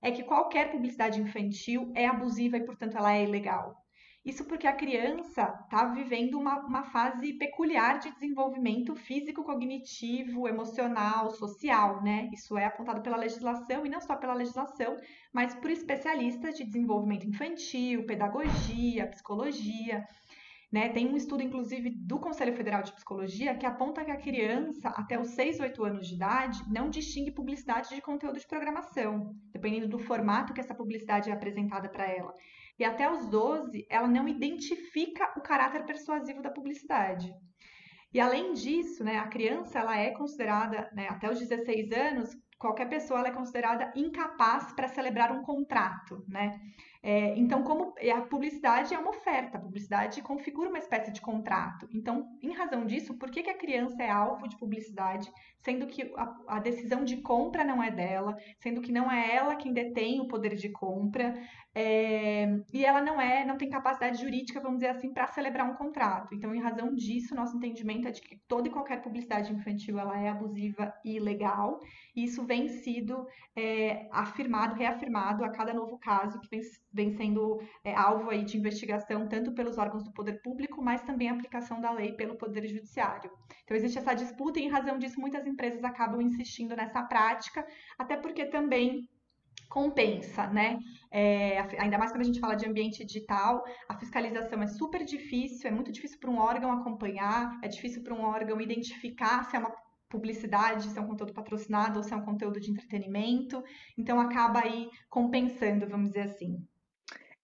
[0.00, 3.76] é que qualquer publicidade infantil é abusiva e, portanto, ela é ilegal.
[4.28, 11.30] Isso porque a criança está vivendo uma, uma fase peculiar de desenvolvimento físico, cognitivo, emocional,
[11.30, 12.28] social, né?
[12.30, 14.98] Isso é apontado pela legislação e não só pela legislação,
[15.32, 20.06] mas por especialistas de desenvolvimento infantil, pedagogia, psicologia.
[20.70, 20.90] Né?
[20.90, 25.18] Tem um estudo, inclusive, do Conselho Federal de Psicologia que aponta que a criança, até
[25.18, 29.98] os 6, 8 anos de idade, não distingue publicidade de conteúdo de programação, dependendo do
[29.98, 32.34] formato que essa publicidade é apresentada para ela.
[32.78, 37.32] E até os 12, ela não identifica o caráter persuasivo da publicidade.
[38.12, 42.88] E além disso, né, a criança ela é considerada, né, até os 16 anos, qualquer
[42.88, 46.58] pessoa ela é considerada incapaz para celebrar um contrato, né?
[47.00, 51.88] É, então, como a publicidade é uma oferta, a publicidade configura uma espécie de contrato.
[51.92, 56.12] Então, em razão disso, por que, que a criança é alvo de publicidade, sendo que
[56.16, 60.20] a, a, decisão de compra não é dela, sendo que não é ela quem detém
[60.20, 61.34] o poder de compra,
[61.80, 65.74] é, e ela não é, não tem capacidade jurídica, vamos dizer assim, para celebrar um
[65.74, 66.34] contrato.
[66.34, 70.18] Então, em razão disso, nosso entendimento é de que toda e qualquer publicidade infantil ela
[70.20, 71.78] é abusiva e ilegal,
[72.16, 76.62] e isso vem sido é, afirmado, reafirmado a cada novo caso que vem
[76.92, 81.28] vem sendo é, alvo aí de investigação tanto pelos órgãos do poder público, mas também
[81.28, 83.30] a aplicação da lei pelo poder judiciário.
[83.62, 87.64] Então existe essa disputa e em razão disso muitas empresas acabam insistindo nessa prática,
[87.96, 89.08] até porque também
[89.68, 90.78] compensa, né?
[91.10, 95.68] É, ainda mais quando a gente fala de ambiente digital, a fiscalização é super difícil,
[95.68, 99.58] é muito difícil para um órgão acompanhar, é difícil para um órgão identificar se é
[99.58, 99.74] uma
[100.08, 103.62] publicidade, se é um conteúdo patrocinado ou se é um conteúdo de entretenimento.
[103.96, 106.66] Então acaba aí compensando, vamos dizer assim.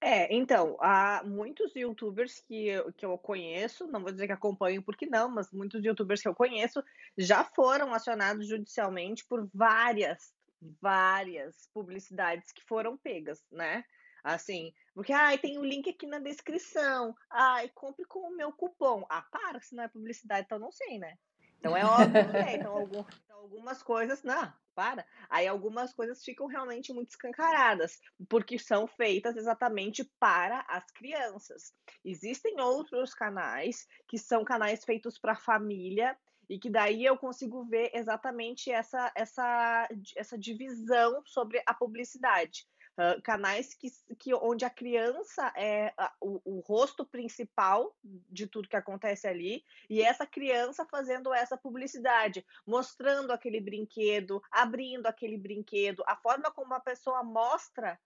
[0.00, 4.82] É, então, há muitos youtubers que eu, que eu conheço, não vou dizer que acompanho
[4.82, 6.84] porque não, mas muitos youtubers que eu conheço
[7.16, 10.34] já foram acionados judicialmente por várias,
[10.80, 13.84] várias publicidades que foram pegas, né?
[14.22, 18.50] Assim, porque, ai, tem o um link aqui na descrição, ai, compre com o meu
[18.52, 19.04] cupom.
[19.10, 21.18] Ah, para, se não é publicidade, então não sei, né?
[21.58, 22.56] Então é óbvio que é.
[22.56, 25.06] Então, algum, então, algumas coisas, não, para.
[25.30, 31.74] Aí algumas coisas ficam realmente muito escancaradas, porque são feitas exatamente para as crianças.
[32.04, 36.16] Existem outros canais que são canais feitos para família
[36.48, 42.66] e que daí eu consigo ver exatamente essa, essa, essa divisão sobre a publicidade.
[42.96, 43.88] Uh, canais que,
[44.20, 47.92] que, onde a criança é o, o, rosto principal
[48.30, 55.08] de tudo que acontece ali, e essa criança fazendo essa publicidade, mostrando aquele brinquedo, abrindo
[55.08, 57.98] aquele brinquedo, a forma como a pessoa mostra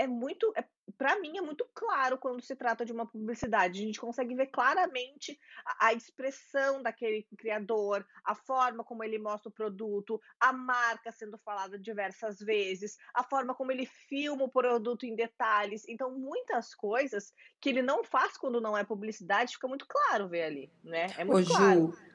[0.00, 0.64] é muito, é,
[0.96, 3.82] para mim, é muito claro quando se trata de uma publicidade.
[3.82, 9.50] A gente consegue ver claramente a, a, expressão daquele criador, a forma como ele mostra
[9.50, 15.04] o produto, a marca sendo falada diversas vezes, a forma como ele filma o produto
[15.04, 15.86] em detalhes.
[15.86, 20.44] Então, muitas coisas que ele não faz quando não é publicidade, fica muito claro ver
[20.44, 21.08] ali, né?
[21.18, 21.92] É muito Ô, claro.
[21.92, 22.10] Ju.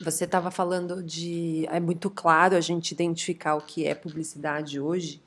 [0.00, 1.66] Você estava falando de.
[1.70, 5.22] É muito claro a gente identificar o que é publicidade hoje.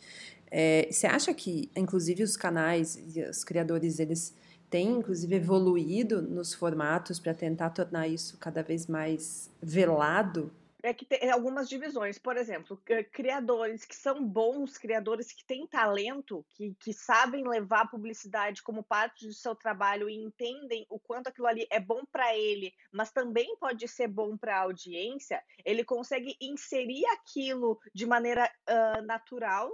[0.58, 4.34] É, você acha que, inclusive, os canais e os criadores, eles
[4.70, 10.50] têm, inclusive, evoluído nos formatos para tentar tornar isso cada vez mais velado?
[10.86, 12.18] É que tem algumas divisões.
[12.18, 12.80] Por exemplo,
[13.12, 18.84] criadores que são bons, criadores que têm talento, que, que sabem levar a publicidade como
[18.84, 23.12] parte do seu trabalho e entendem o quanto aquilo ali é bom para ele, mas
[23.12, 29.72] também pode ser bom para a audiência, ele consegue inserir aquilo de maneira uh, natural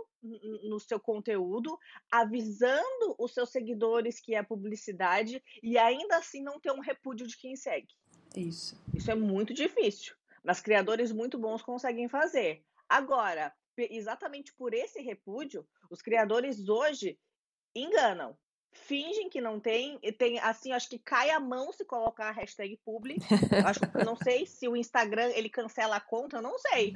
[0.63, 1.77] no seu conteúdo,
[2.11, 7.37] avisando os seus seguidores que é publicidade e ainda assim não ter um repúdio de
[7.37, 7.93] quem segue.
[8.35, 8.79] Isso.
[8.93, 10.15] Isso é muito difícil.
[10.43, 12.63] Mas criadores muito bons conseguem fazer.
[12.89, 17.19] Agora, exatamente por esse repúdio, os criadores hoje
[17.75, 18.37] enganam
[18.71, 22.31] fingem que não tem, e tem assim, acho que cai a mão se colocar a
[22.31, 23.17] hashtag publi.
[23.65, 26.93] Acho que não sei se o Instagram ele cancela a conta, eu não sei.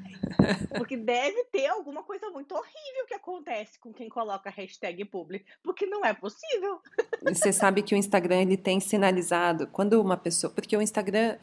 [0.78, 5.46] Porque deve ter alguma coisa muito horrível que acontece com quem coloca a hashtag publi,
[5.62, 6.80] porque não é possível.
[7.24, 11.38] Você sabe que o Instagram ele tem sinalizado quando uma pessoa, porque o Instagram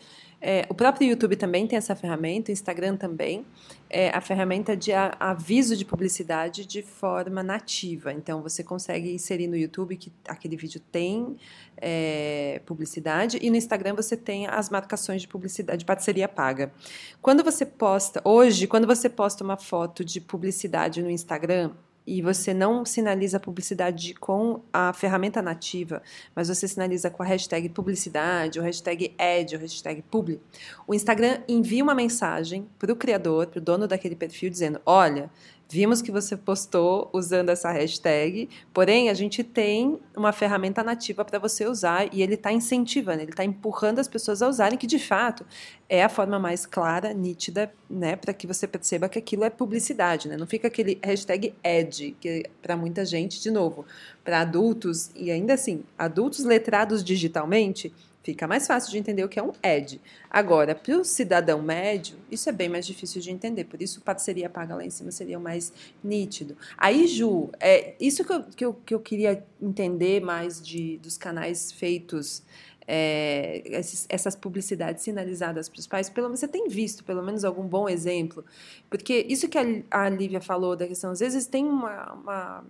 [0.45, 3.47] é, o próprio YouTube também tem essa ferramenta, o Instagram também.
[3.93, 8.13] É a ferramenta de aviso de publicidade de forma nativa.
[8.13, 11.37] Então, você consegue inserir no YouTube que aquele vídeo tem
[11.77, 16.73] é, publicidade e no Instagram você tem as marcações de publicidade, de parceria paga.
[17.21, 21.73] Quando você posta, hoje, quando você posta uma foto de publicidade no Instagram,
[22.07, 26.03] e você não sinaliza a publicidade com a ferramenta nativa,
[26.35, 30.41] mas você sinaliza com a hashtag publicidade, ou hashtag ad, ou hashtag publi,
[30.87, 35.31] o Instagram envia uma mensagem para o criador, para o dono daquele perfil, dizendo: olha,
[35.73, 41.39] Vimos que você postou usando essa hashtag, porém a gente tem uma ferramenta nativa para
[41.39, 44.99] você usar e ele está incentivando, ele está empurrando as pessoas a usarem, que de
[44.99, 45.47] fato
[45.89, 50.29] é a forma mais clara, nítida, né, para que você perceba que aquilo é publicidade,
[50.29, 50.37] né?
[50.37, 53.87] Não fica aquele hashtag ad, que para muita gente, de novo,
[54.23, 57.91] para adultos e ainda assim, adultos letrados digitalmente,
[58.23, 60.01] Fica mais fácil de entender o que é um ad.
[60.31, 63.65] Agora, para o cidadão médio, isso é bem mais difícil de entender.
[63.65, 65.73] Por isso, parceria paga lá em cima seria o mais
[66.05, 66.57] nítido.
[66.79, 71.19] Aí, Ju, é, isso que eu, que, eu, que eu queria entender mais de, dos
[71.19, 72.45] canais feitos,
[72.87, 77.45] é, esses, essas publicidades sinalizadas para os pais, pelo menos você tem visto pelo menos
[77.45, 78.45] algum bom exemplo?
[78.89, 82.65] Porque isso que a, a Lívia falou da questão, às vezes tem uma, uma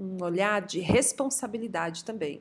[0.00, 2.40] um olhar de responsabilidade também.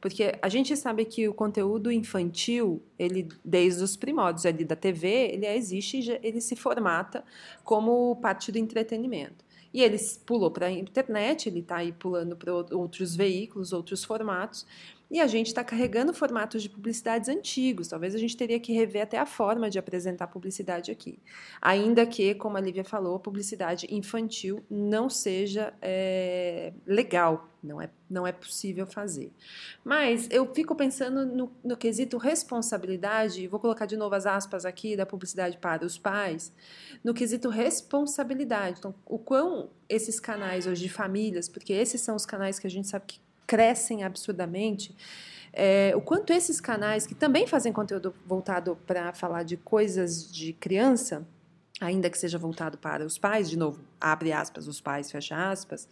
[0.00, 5.08] Porque a gente sabe que o conteúdo infantil, ele desde os primórdios ali da TV,
[5.32, 7.24] ele existe, ele se formata
[7.64, 9.44] como parte do entretenimento.
[9.72, 14.66] E ele pulou para a internet, ele está aí pulando para outros veículos, outros formatos.
[15.10, 17.88] E a gente está carregando formatos de publicidades antigos.
[17.88, 21.18] Talvez a gente teria que rever até a forma de apresentar publicidade aqui.
[21.62, 27.88] Ainda que, como a Lívia falou, a publicidade infantil não seja é, legal, não é,
[28.08, 29.32] não é possível fazer.
[29.82, 34.94] Mas eu fico pensando no, no quesito responsabilidade, vou colocar de novo as aspas aqui
[34.94, 36.52] da publicidade para os pais,
[37.02, 38.78] no quesito responsabilidade.
[38.78, 42.70] Então, o quão esses canais hoje de famílias, porque esses são os canais que a
[42.70, 44.94] gente sabe que crescem absurdamente,
[45.54, 50.52] é, o quanto esses canais, que também fazem conteúdo voltado para falar de coisas de
[50.52, 51.26] criança,
[51.80, 55.88] ainda que seja voltado para os pais, de novo, abre aspas, os pais, fecha aspas,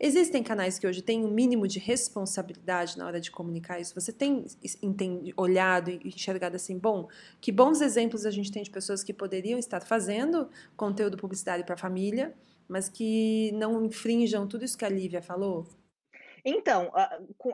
[0.00, 3.94] existem canais que hoje têm um mínimo de responsabilidade na hora de comunicar isso.
[3.94, 4.44] Você tem
[4.82, 7.08] entendi, olhado e enxergado assim, bom,
[7.40, 11.74] que bons exemplos a gente tem de pessoas que poderiam estar fazendo conteúdo publicitário para
[11.74, 12.34] a família,
[12.68, 15.68] mas que não infringam tudo isso que a Lívia falou?
[16.48, 16.92] Então,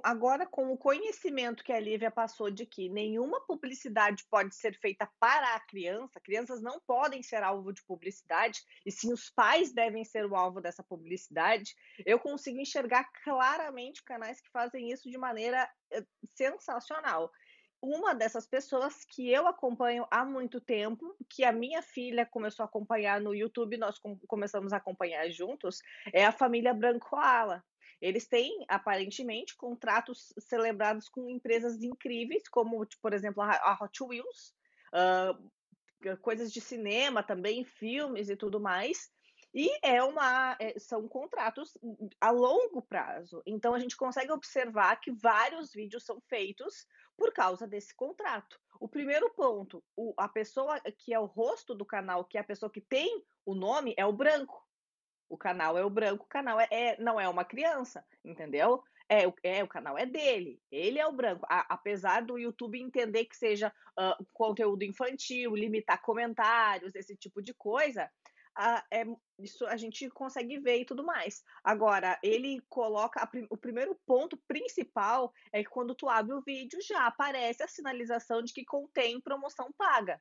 [0.03, 5.11] agora com o conhecimento que a Lívia passou de que nenhuma publicidade pode ser feita
[5.19, 10.05] para a criança, crianças não podem ser alvo de publicidade, e sim os pais devem
[10.05, 11.75] ser o alvo dessa publicidade,
[12.05, 17.33] eu consigo enxergar claramente canais que fazem isso de maneira eh, sensacional
[17.83, 22.67] uma dessas pessoas que eu acompanho há muito tempo, que a minha filha começou a
[22.67, 25.81] acompanhar no YouTube, nós começamos a acompanhar juntos,
[26.13, 27.65] é a família Branco Ala.
[28.03, 34.53] Eles têm, aparentemente, contratos celebrados com empresas incríveis, como, tipo, por exemplo, a Hot Wheels,
[34.93, 39.09] uh, coisas de cinema também, filmes e tudo mais.
[39.55, 41.79] E é uma, é, são contratos
[42.21, 43.41] a longo prazo.
[43.47, 46.87] Então a gente consegue observar que vários vídeos são feitos
[47.17, 48.59] por causa desse contrato.
[48.81, 52.45] O primeiro ponto, o, a pessoa que é o rosto do canal, que é a
[52.45, 54.67] pessoa que tem o nome, é o branco.
[55.33, 58.85] O canal é o branco, o canal é, é não é uma criança, entendeu?
[59.09, 61.47] É, é, o canal é dele, ele é o branco.
[61.49, 67.55] A, apesar do YouTube entender que seja uh, conteúdo infantil, limitar comentários, esse tipo de
[67.55, 68.11] coisa,
[68.59, 69.07] uh, é,
[69.39, 71.43] isso a gente consegue ver e tudo mais.
[71.65, 73.23] Agora, ele coloca.
[73.23, 77.69] A, o primeiro ponto principal é que quando tu abre o vídeo, já aparece a
[77.69, 80.21] sinalização de que contém promoção paga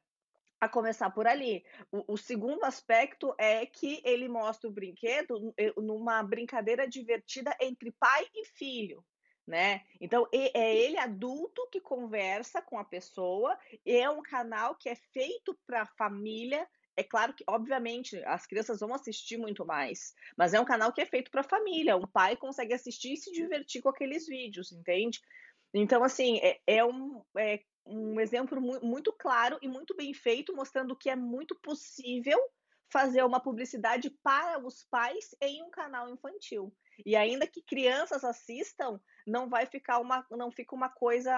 [0.62, 1.66] a começar por ali.
[1.92, 7.92] O, o, segundo aspecto é que ele mostra o brinquedo eh, numa brincadeira divertida entre
[7.92, 9.04] pai e filho.
[9.48, 9.82] Né?
[10.00, 15.58] Então, é ele adulto que conversa com a pessoa, é um canal que é feito
[15.66, 16.66] para a família.
[16.96, 21.02] É claro que, obviamente, as crianças vão assistir muito mais, mas é um canal que
[21.02, 21.98] é feito para a família.
[21.98, 25.20] Um pai consegue assistir e se divertir com aqueles vídeos, entende?
[25.74, 30.96] Então, assim, é, é um, é, um exemplo muito claro e muito bem feito, mostrando
[30.96, 32.40] que é muito possível
[32.92, 36.74] fazer uma publicidade para os pais em um canal infantil.
[37.06, 41.32] E ainda que crianças assistam, não vai ficar uma, não fica uma coisa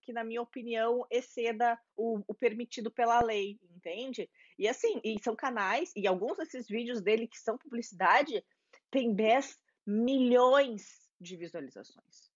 [0.00, 4.28] que, na minha opinião, exceda o, o permitido pela lei, entende?
[4.58, 8.44] E assim, e são canais, e alguns desses vídeos dele que são publicidade,
[8.90, 12.33] tem 10 milhões de visualizações.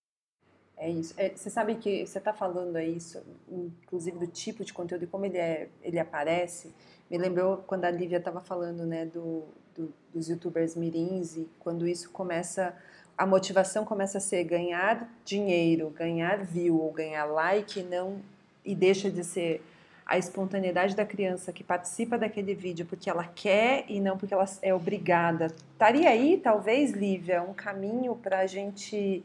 [0.78, 1.12] É isso.
[1.16, 3.20] É, você sabe que você está falando aí, isso,
[3.50, 6.72] inclusive do tipo de conteúdo e como ele, é, ele aparece.
[7.10, 11.86] Me lembrou quando a Lívia estava falando né, do, do, dos youtubers mirins e quando
[11.88, 12.76] isso começa,
[13.16, 18.20] a motivação começa a ser ganhar dinheiro, ganhar view ou ganhar like não,
[18.64, 19.60] e deixa de ser
[20.06, 24.46] a espontaneidade da criança que participa daquele vídeo porque ela quer e não porque ela
[24.62, 25.46] é obrigada.
[25.72, 29.24] Estaria aí, talvez, Lívia, um caminho para a gente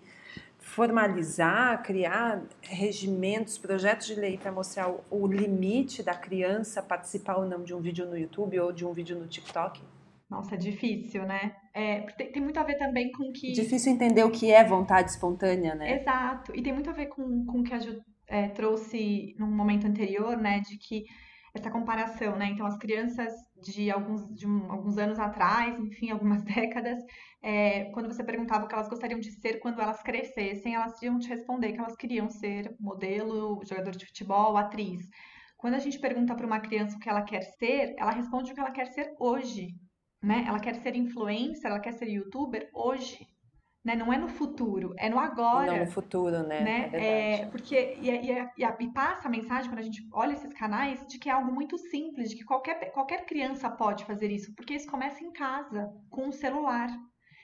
[0.64, 7.46] formalizar, criar regimentos, projetos de lei para mostrar o, o, limite da criança participar ou
[7.46, 9.82] não de um vídeo no YouTube ou de um vídeo no TikTok?
[10.30, 11.54] Nossa, é difícil, né?
[11.76, 13.52] É, tem, tem, muito a ver também com que.
[13.52, 16.00] Difícil entender o que é vontade espontânea, né?
[16.00, 16.56] Exato.
[16.56, 19.86] E tem muito a ver com, com o que a Ju é, trouxe num momento
[19.86, 20.62] anterior, né?
[20.62, 21.04] De que
[21.54, 22.48] essa comparação, né?
[22.48, 23.32] Então, as crianças
[23.62, 27.00] de alguns, de um, alguns anos atrás, enfim, algumas décadas,
[27.42, 31.20] é, quando você perguntava o que elas gostariam de ser quando elas crescessem, elas iam
[31.20, 35.08] te responder que elas queriam ser modelo, jogador de futebol, atriz.
[35.58, 38.56] Quando a gente pergunta para uma criança o que ela quer ser, ela responde o
[38.56, 39.70] que ela quer ser hoje,
[40.22, 40.44] né?
[40.48, 43.28] Ela quer ser influencer, ela quer ser youtuber hoje,
[43.84, 43.96] né?
[43.96, 45.72] Não é no futuro, é no agora.
[45.72, 46.62] Não no futuro, né?
[46.62, 46.90] né?
[46.94, 50.54] É, é porque e, e, e, e, passa a mensagem quando a gente olha esses
[50.54, 54.54] canais de que é algo muito simples, de que qualquer, qualquer criança pode fazer isso,
[54.56, 56.90] porque isso começa em casa, com o celular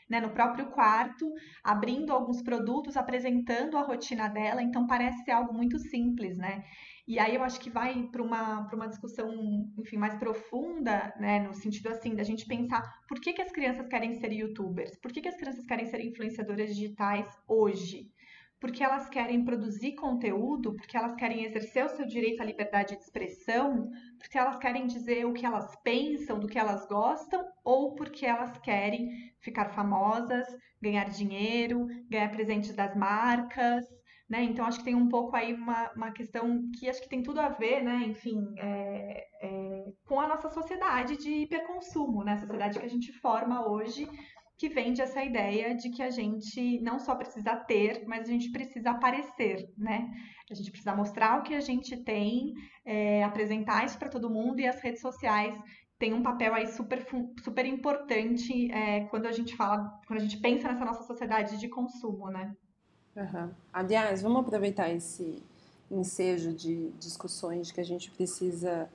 [0.09, 1.31] né, no próprio quarto,
[1.63, 6.63] abrindo alguns produtos, apresentando a rotina dela, então parece ser algo muito simples, né?
[7.09, 11.55] E aí eu acho que vai para uma, uma discussão, enfim, mais profunda, né, no
[11.55, 14.95] sentido assim, da gente pensar por que, que as crianças querem ser youtubers?
[14.97, 18.11] Por que, que as crianças querem ser influenciadoras digitais hoje?
[18.59, 23.01] porque elas querem produzir conteúdo, porque elas querem exercer o seu direito à liberdade de
[23.01, 28.25] expressão, porque elas querem dizer o que elas pensam, do que elas gostam, ou porque
[28.25, 30.45] elas querem ficar famosas,
[30.81, 33.85] ganhar dinheiro, ganhar presentes das marcas,
[34.29, 34.43] né?
[34.43, 37.39] Então acho que tem um pouco aí uma, uma questão que acho que tem tudo
[37.41, 38.03] a ver, né?
[38.05, 42.33] Enfim, é, é, com a nossa sociedade de hiperconsumo, né?
[42.33, 44.07] A sociedade que a gente forma hoje
[44.59, 48.51] que vende essa ideia de que a gente não só precisa ter, mas a gente
[48.51, 50.11] precisa aparecer, né?
[50.51, 52.53] A gente precisa mostrar o que a gente tem,
[52.85, 55.57] é, apresentar isso para todo mundo e as redes sociais
[55.97, 57.05] têm um papel aí super,
[57.41, 61.69] super importante é, quando a gente fala, quando a gente pensa nessa nossa sociedade de
[61.69, 62.53] consumo, né?
[63.19, 63.49] Uhum.
[63.73, 65.43] Aliás, vamos aproveitar esse
[65.91, 68.89] ensejo de discussões que a gente precisa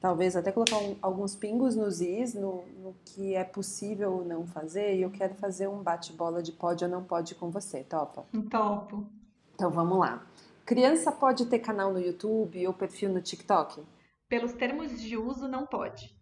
[0.00, 4.46] talvez até colocar um, alguns pingos nos is, no, no, que é possível ou não
[4.46, 8.24] fazer, e eu quero fazer um bate-bola de pode ou não pode com você, topa?
[8.48, 9.06] Topo.
[9.54, 10.24] Então vamos lá.
[10.64, 13.82] Criança pode ter canal no YouTube ou perfil no TikTok?
[14.28, 16.15] Pelos termos de uso, não pode.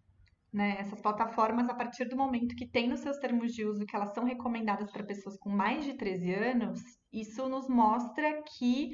[0.54, 0.76] Né?
[0.78, 4.14] Essas plataformas, a partir do momento que tem nos seus termos de uso que elas
[4.14, 6.80] são recomendadas para pessoas com mais de 13 anos,
[7.12, 8.92] isso nos mostra que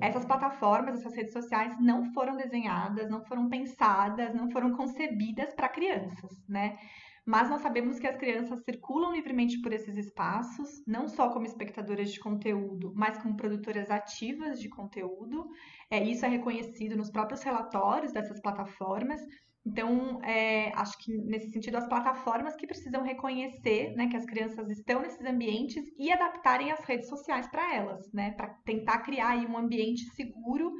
[0.00, 5.68] essas plataformas, essas redes sociais não foram desenhadas, não foram pensadas, não foram concebidas para
[5.68, 6.78] crianças, né?
[7.26, 12.10] Mas nós sabemos que as crianças circulam livremente por esses espaços, não só como espectadoras
[12.10, 15.46] de conteúdo, mas como produtoras ativas de conteúdo.
[15.90, 19.20] É, isso é reconhecido nos próprios relatórios dessas plataformas.
[19.64, 24.68] Então, é, acho que nesse sentido, as plataformas que precisam reconhecer né, que as crianças
[24.68, 29.56] estão nesses ambientes e adaptarem as redes sociais para elas, né, para tentar criar um
[29.56, 30.72] ambiente seguro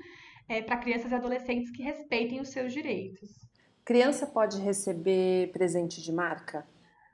[0.48, 3.30] é, para crianças e adolescentes que respeitem os seus direitos.
[3.84, 6.66] Criança pode receber presente de marca?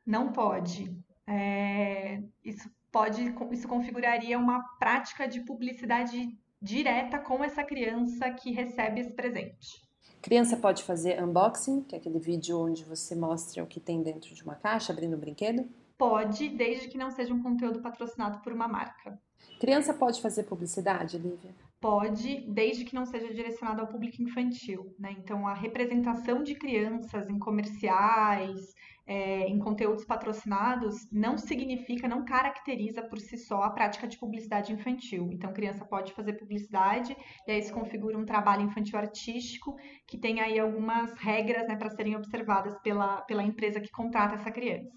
[0.07, 0.97] Não pode.
[1.27, 6.29] É, isso pode, isso configuraria uma prática de publicidade
[6.61, 9.88] direta com essa criança que recebe esse presente.
[10.21, 14.35] Criança pode fazer unboxing, que é aquele vídeo onde você mostra o que tem dentro
[14.35, 15.69] de uma caixa, abrindo um brinquedo?
[15.97, 19.19] Pode, desde que não seja um conteúdo patrocinado por uma marca.
[19.61, 21.55] Criança pode fazer publicidade, Lívia?
[21.81, 24.95] Pode, desde que não seja direcionado ao público infantil.
[24.99, 25.15] Né?
[25.19, 28.75] Então, a representação de crianças em comerciais,
[29.09, 34.71] é, em conteúdos patrocinados não significa, não caracteriza por si só a prática de publicidade
[34.71, 35.31] infantil.
[35.33, 40.41] Então, criança pode fazer publicidade e aí se configura um trabalho infantil artístico que tem
[40.41, 44.91] aí algumas regras né, para serem observadas pela, pela empresa que contrata essa criança.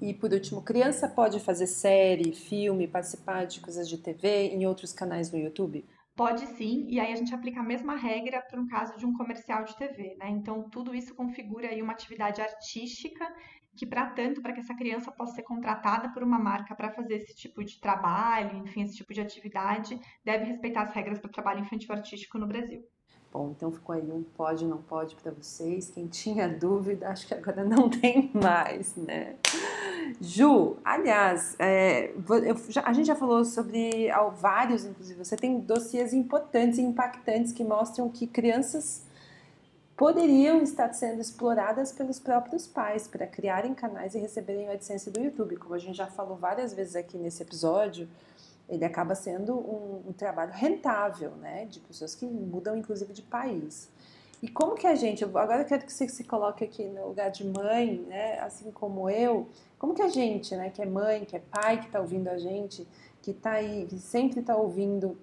[0.00, 4.92] E por último, criança pode fazer série, filme, participar de coisas de TV em outros
[4.92, 5.86] canais no YouTube?
[6.14, 9.14] Pode sim, e aí a gente aplica a mesma regra para um caso de um
[9.14, 10.28] comercial de TV, né?
[10.28, 13.26] Então, tudo isso configura aí uma atividade artística
[13.74, 17.14] que, para tanto, para que essa criança possa ser contratada por uma marca para fazer
[17.14, 21.32] esse tipo de trabalho, enfim, esse tipo de atividade, deve respeitar as regras para o
[21.32, 22.84] trabalho infantil artístico no Brasil.
[23.32, 25.90] Bom, então ficou aí um pode, não pode para vocês.
[25.90, 29.36] Quem tinha dúvida, acho que agora não tem mais, né?
[30.20, 32.12] Ju, aliás, é,
[32.68, 37.64] já, a gente já falou sobre vários, inclusive, você tem dossiês importantes e impactantes que
[37.64, 39.02] mostram que crianças
[39.96, 45.20] poderiam estar sendo exploradas pelos próprios pais para criarem canais e receberem a AdSense do
[45.20, 45.56] YouTube.
[45.56, 48.08] Como a gente já falou várias vezes aqui nesse episódio,
[48.68, 53.88] ele acaba sendo um, um trabalho rentável, né, de pessoas que mudam inclusive de país.
[54.42, 57.30] E como que a gente, agora eu quero que você se coloque aqui no lugar
[57.30, 59.48] de mãe, né, assim como eu,
[59.82, 62.38] como que a gente, né, que é mãe, que é pai, que está ouvindo a
[62.38, 62.86] gente,
[63.20, 65.18] que está aí, que sempre está ouvindo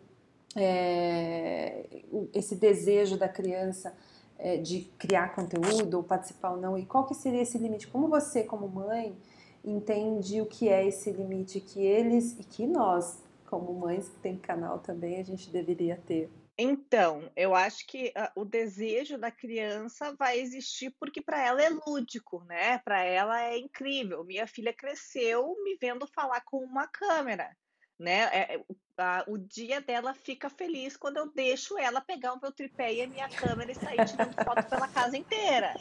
[0.53, 1.85] é,
[2.33, 3.95] esse desejo da criança
[4.37, 7.87] é, de criar conteúdo ou participar ou não, e qual que seria esse limite?
[7.87, 9.15] Como você, como mãe,
[9.63, 14.35] entende o que é esse limite que eles e que nós, como mães que tem
[14.35, 16.29] canal também, a gente deveria ter?
[16.61, 21.69] Então, eu acho que uh, o desejo da criança vai existir porque para ela é
[21.69, 22.79] lúdico, né?
[22.79, 24.25] Para ela é incrível.
[24.25, 27.55] Minha filha cresceu me vendo falar com uma câmera,
[27.97, 28.23] né?
[28.33, 28.63] É, é
[28.97, 33.03] a, o dia dela fica feliz quando eu deixo ela pegar o meu tripé e
[33.03, 35.73] a minha câmera e sair tirando foto pela casa inteira.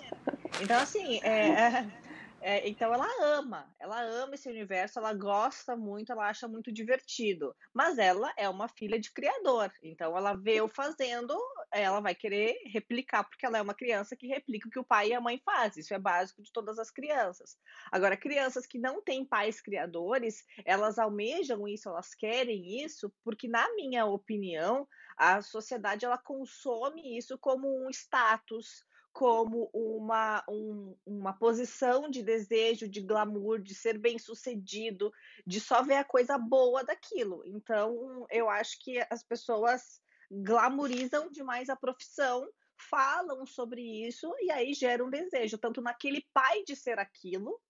[0.62, 1.82] Então, assim, é,
[2.40, 7.54] é, então ela ama, ela ama esse universo, ela gosta muito, ela acha muito divertido.
[7.74, 11.36] Mas ela é uma filha de criador, então ela vê eu fazendo,
[11.72, 15.08] ela vai querer replicar, porque ela é uma criança que replica o que o pai
[15.08, 15.80] e a mãe fazem.
[15.80, 17.56] Isso é básico de todas as crianças.
[17.90, 23.74] Agora, crianças que não têm pais criadores, elas almejam isso, elas querem isso, porque, na
[23.74, 24.86] minha opinião,
[25.16, 28.84] a sociedade ela consome isso como um status
[29.18, 35.12] como uma, um, uma posição de desejo, de glamour, de ser bem sucedido,
[35.44, 37.42] de só ver a coisa boa daquilo.
[37.44, 40.00] Então, eu acho que as pessoas
[40.30, 42.48] glamorizam demais a profissão,
[42.88, 47.60] falam sobre isso e aí gera um desejo, tanto naquele pai de ser aquilo,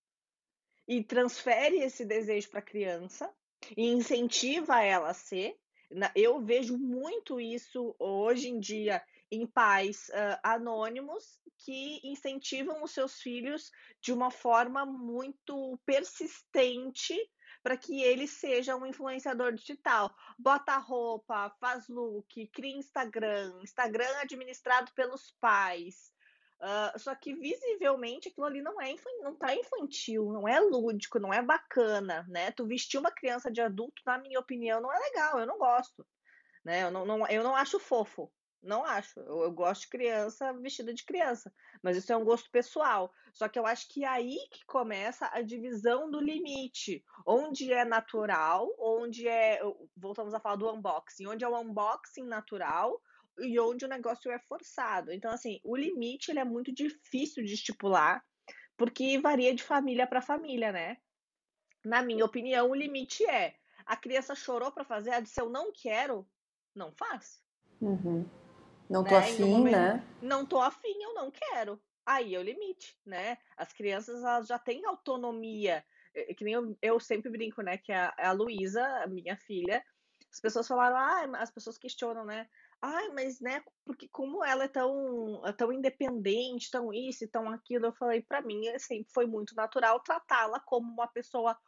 [0.86, 3.34] e transfere esse desejo para a criança
[3.74, 5.56] e incentiva ela a ser.
[6.14, 13.20] Eu vejo muito isso hoje em dia em pais uh, anônimos que incentivam os seus
[13.20, 13.70] filhos
[14.00, 17.16] de uma forma muito persistente
[17.62, 20.14] para que ele seja um influenciador digital.
[20.38, 26.12] Bota roupa, faz look, cria Instagram, Instagram administrado pelos pais.
[26.60, 31.32] Uh, só que visivelmente aquilo ali não é não tá infantil, não é lúdico, não
[31.32, 32.50] é bacana, né?
[32.50, 36.04] Tu vestir uma criança de adulto, na minha opinião, não é legal, eu não gosto.
[36.64, 36.82] Né?
[36.82, 38.32] Eu, não, não, eu não acho fofo.
[38.62, 39.20] Não acho.
[39.20, 41.52] Eu, eu, gosto de criança vestida de criança.
[41.82, 43.12] Mas isso é um gosto pessoal.
[43.32, 47.04] Só que eu acho que é aí que começa a divisão do limite.
[47.26, 49.60] Onde é natural, onde é.
[49.96, 51.26] Voltamos a falar do unboxing.
[51.26, 53.00] Onde é o unboxing natural
[53.40, 55.12] e onde o negócio é forçado.
[55.12, 58.24] Então, assim, o limite ele é muito difícil de estipular,
[58.76, 60.96] porque varia de família para família, né?
[61.84, 63.54] Na minha opinião, o limite é
[63.86, 66.28] a criança chorou para fazer, a de se eu não quero,
[66.74, 67.40] não faz.
[67.80, 68.28] Uhum.
[68.88, 69.18] Não tô né?
[69.18, 70.04] afim, momento, né?
[70.22, 71.80] Não tô afim, eu não quero.
[72.06, 73.36] Aí é o limite, né?
[73.56, 75.84] As crianças elas já têm autonomia.
[76.14, 77.76] É que nem eu, eu sempre brinco, né?
[77.76, 79.84] Que a, a Luísa, a minha filha,
[80.32, 82.48] as pessoas falaram, ah, as pessoas questionam, né?
[82.80, 87.50] Ai, mas né, porque como ela é tão, é tão independente, tão isso e tão
[87.50, 91.58] aquilo, eu falei, para mim sempre foi muito natural tratá-la como uma pessoa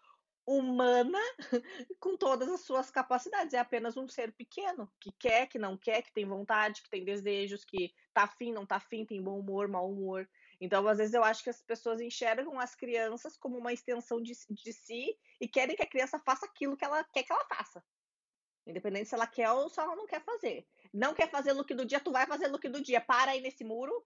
[0.46, 1.18] humana
[2.00, 3.54] com todas as suas capacidades.
[3.54, 7.04] É apenas um ser pequeno que quer, que não quer, que tem vontade, que tem
[7.04, 10.28] desejos, que tá afim, não tá afim, tem bom humor, mau humor.
[10.60, 14.32] Então, às vezes, eu acho que as pessoas enxergam as crianças como uma extensão de,
[14.50, 17.82] de si e querem que a criança faça aquilo que ela quer que ela faça.
[18.66, 20.66] Independente se ela quer ou se ela não quer fazer.
[20.92, 23.00] Não quer fazer look do dia, tu vai fazer look do dia.
[23.00, 24.04] Para aí nesse muro,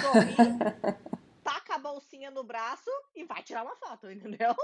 [0.00, 0.34] sorri,
[1.44, 4.54] taca a bolsinha no braço e vai tirar uma foto, entendeu?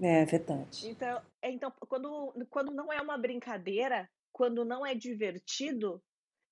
[0.00, 0.88] É verdade.
[0.88, 6.00] Então, é, então quando, quando não é uma brincadeira, quando não é divertido,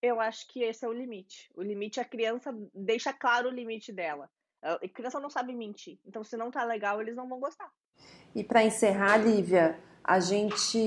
[0.03, 1.49] eu acho que esse é o limite.
[1.55, 4.29] O limite, a criança deixa claro o limite dela.
[4.63, 5.99] A criança não sabe mentir.
[6.05, 7.71] Então, se não tá legal, eles não vão gostar.
[8.35, 10.79] E para encerrar, Lívia, a gente,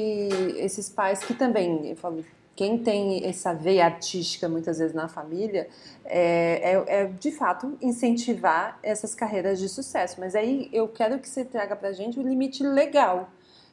[0.57, 2.25] esses pais que também, eu falo,
[2.59, 5.69] quem tem essa veia artística muitas vezes na família
[6.03, 10.19] é, é, é, de fato incentivar essas carreiras de sucesso.
[10.19, 13.29] Mas aí eu quero que você traga para a gente o limite legal.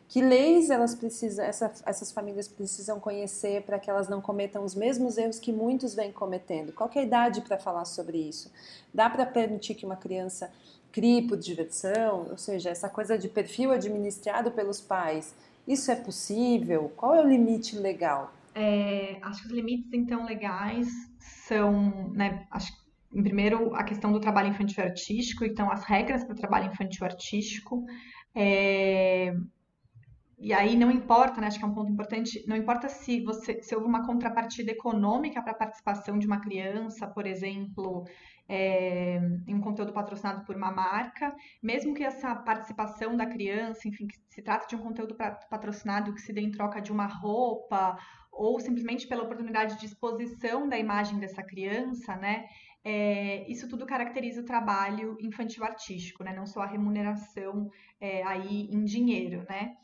[0.07, 4.76] Que leis elas precisam, essa, essas famílias precisam conhecer para que elas não cometam os
[4.76, 6.72] mesmos erros que muitos vêm cometendo?
[6.72, 8.53] Qual é a idade para falar sobre isso?
[8.95, 10.49] Dá para permitir que uma criança
[10.93, 12.28] crie por diversão?
[12.30, 15.34] Ou seja, essa coisa de perfil administrado pelos pais,
[15.66, 16.93] isso é possível?
[16.97, 18.36] Qual é o limite legal?
[18.59, 20.89] É, acho que os limites, então, legais
[21.19, 22.73] são, né, acho
[23.23, 27.85] primeiro, a questão do trabalho infantil artístico, então as regras para o trabalho infantil artístico.
[28.35, 29.35] É,
[30.39, 33.63] e aí não importa, né, acho que é um ponto importante, não importa se você
[33.63, 38.05] se houve uma contrapartida econômica para a participação de uma criança, por exemplo,
[38.49, 44.07] é, em um conteúdo patrocinado por uma marca, mesmo que essa participação da criança, enfim,
[44.07, 47.97] que se trata de um conteúdo patrocinado que se dê em troca de uma roupa
[48.37, 52.47] ou simplesmente pela oportunidade de exposição da imagem dessa criança, né?
[52.84, 56.32] É, isso tudo caracteriza o trabalho infantil artístico, né?
[56.34, 57.68] Não só a remuneração
[58.01, 59.74] é, aí em dinheiro, né?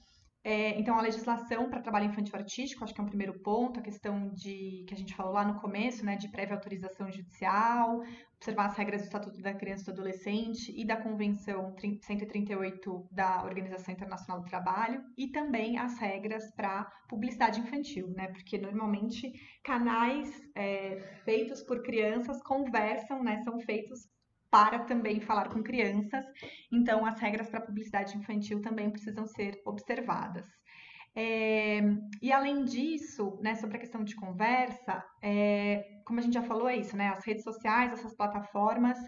[0.44, 3.82] É, então, a legislação para trabalho infantil artístico, acho que é um primeiro ponto, a
[3.82, 8.02] questão de que a gente falou lá no começo, né, de prévia autorização judicial,
[8.34, 13.44] observar as regras do Estatuto da Criança e do Adolescente e da Convenção 138 da
[13.44, 19.32] Organização Internacional do Trabalho, e também as regras para publicidade infantil, né, porque normalmente
[19.62, 24.08] canais é, feitos por crianças conversam, né, são feitos
[24.52, 26.26] para também falar com crianças.
[26.70, 30.44] Então, as regras para publicidade infantil também precisam ser observadas.
[31.14, 31.80] É,
[32.20, 36.68] e além disso, né, sobre a questão de conversa, é, como a gente já falou,
[36.68, 37.08] é isso, né?
[37.08, 38.98] As redes sociais, essas plataformas,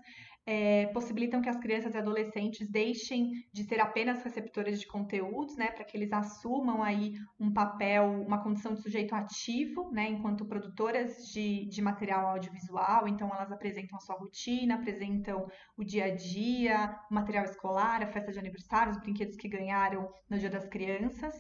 [0.47, 5.71] é, possibilitam que as crianças e adolescentes deixem de ser apenas receptores de conteúdos, né,
[5.71, 11.27] para que eles assumam aí um papel, uma condição de sujeito ativo, né, enquanto produtoras
[11.33, 16.99] de, de material audiovisual, então elas apresentam a sua rotina, apresentam o dia a dia,
[17.11, 21.35] o material escolar, a festa de aniversário, os brinquedos que ganharam no Dia das Crianças,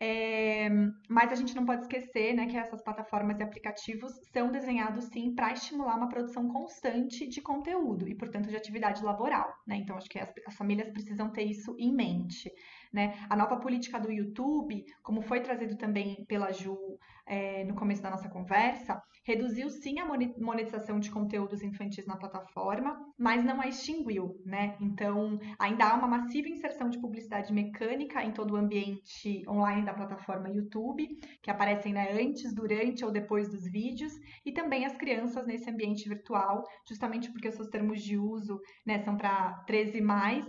[0.00, 0.68] é,
[1.08, 5.34] mas a gente não pode esquecer né, que essas plataformas e aplicativos são desenhados sim
[5.34, 9.54] para estimular uma produção constante de conteúdo e, portanto, de atividade laboral.
[9.66, 9.76] Né?
[9.76, 12.50] Então, acho que as, as famílias precisam ter isso em mente.
[12.94, 13.18] Né?
[13.28, 16.78] A nova política do YouTube, como foi trazido também pela Ju
[17.26, 20.06] é, no começo da nossa conversa, reduziu sim a
[20.38, 24.76] monetização de conteúdos infantis na plataforma, mas não a extinguiu, né?
[24.80, 29.92] Então, ainda há uma massiva inserção de publicidade mecânica em todo o ambiente online da
[29.92, 31.08] plataforma YouTube,
[31.42, 34.12] que aparecem né, antes, durante ou depois dos vídeos,
[34.46, 39.02] e também as crianças nesse ambiente virtual, justamente porque os seus termos de uso né,
[39.02, 40.46] são para 13 mais,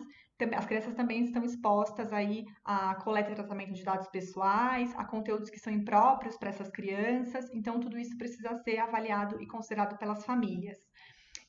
[0.56, 5.50] as crianças também estão expostas aí a coleta e tratamento de dados pessoais, a conteúdos
[5.50, 10.26] que são impróprios para essas crianças, então tudo isso precisa ser avaliado e considerado pelas
[10.26, 10.78] famílias.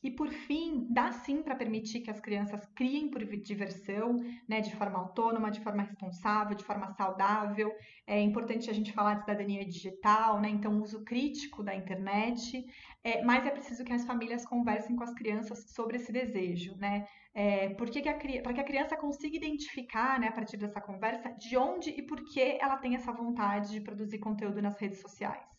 [0.02, 4.16] E por fim, dá sim para permitir que as crianças criem por diversão,
[4.48, 7.72] né, de forma autônoma, de forma responsável, de forma saudável.
[8.06, 12.64] É importante a gente falar de cidadania digital, né, então uso crítico da internet.
[13.02, 17.06] É, mas é preciso que as famílias conversem com as crianças sobre esse desejo, né?
[17.34, 18.00] É, por que,
[18.42, 22.24] para que a criança consiga identificar, né, a partir dessa conversa, de onde e por
[22.24, 25.55] que ela tem essa vontade de produzir conteúdo nas redes sociais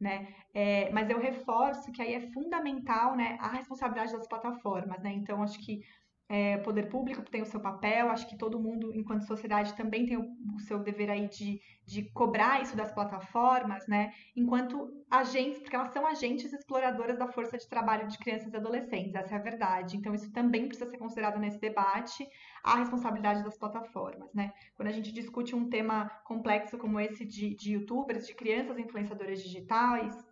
[0.00, 0.34] né?
[0.54, 5.12] É, mas eu reforço que aí é fundamental, né, a responsabilidade das plataformas, né?
[5.12, 5.80] Então acho que
[6.28, 10.16] é, poder público tem o seu papel, acho que todo mundo, enquanto sociedade, também tem
[10.16, 14.12] o, o, seu dever aí de, de cobrar isso das plataformas, né?
[14.34, 19.14] Enquanto agentes, porque elas são agentes exploradoras da força de trabalho de crianças e adolescentes,
[19.14, 19.96] essa é a verdade.
[19.96, 22.28] Então, isso também precisa ser considerado nesse debate,
[22.64, 24.52] a responsabilidade das plataformas, né?
[24.74, 29.40] Quando a gente discute um tema complexo como esse de, de youtubers, de crianças influenciadoras
[29.40, 30.26] digitais,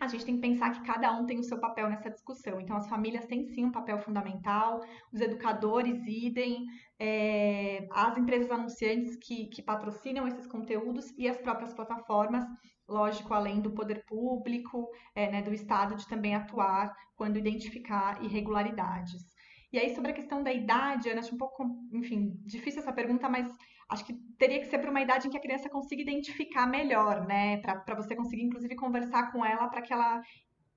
[0.00, 2.58] a gente tem que pensar que cada um tem o seu papel nessa discussão.
[2.58, 4.80] Então, as famílias têm sim um papel fundamental,
[5.12, 6.64] os educadores idem,
[6.98, 12.44] é, as empresas anunciantes que, que patrocinam esses conteúdos e as próprias plataformas,
[12.88, 19.22] lógico, além do poder público, é, né, do Estado, de também atuar quando identificar irregularidades.
[19.70, 23.28] E aí, sobre a questão da idade, Ana, acho um pouco, enfim, difícil essa pergunta,
[23.28, 23.46] mas
[23.90, 27.26] acho que teria que ser para uma idade em que a criança consiga identificar melhor,
[27.26, 27.58] né?
[27.58, 30.22] Para você conseguir, inclusive, conversar com ela para que ela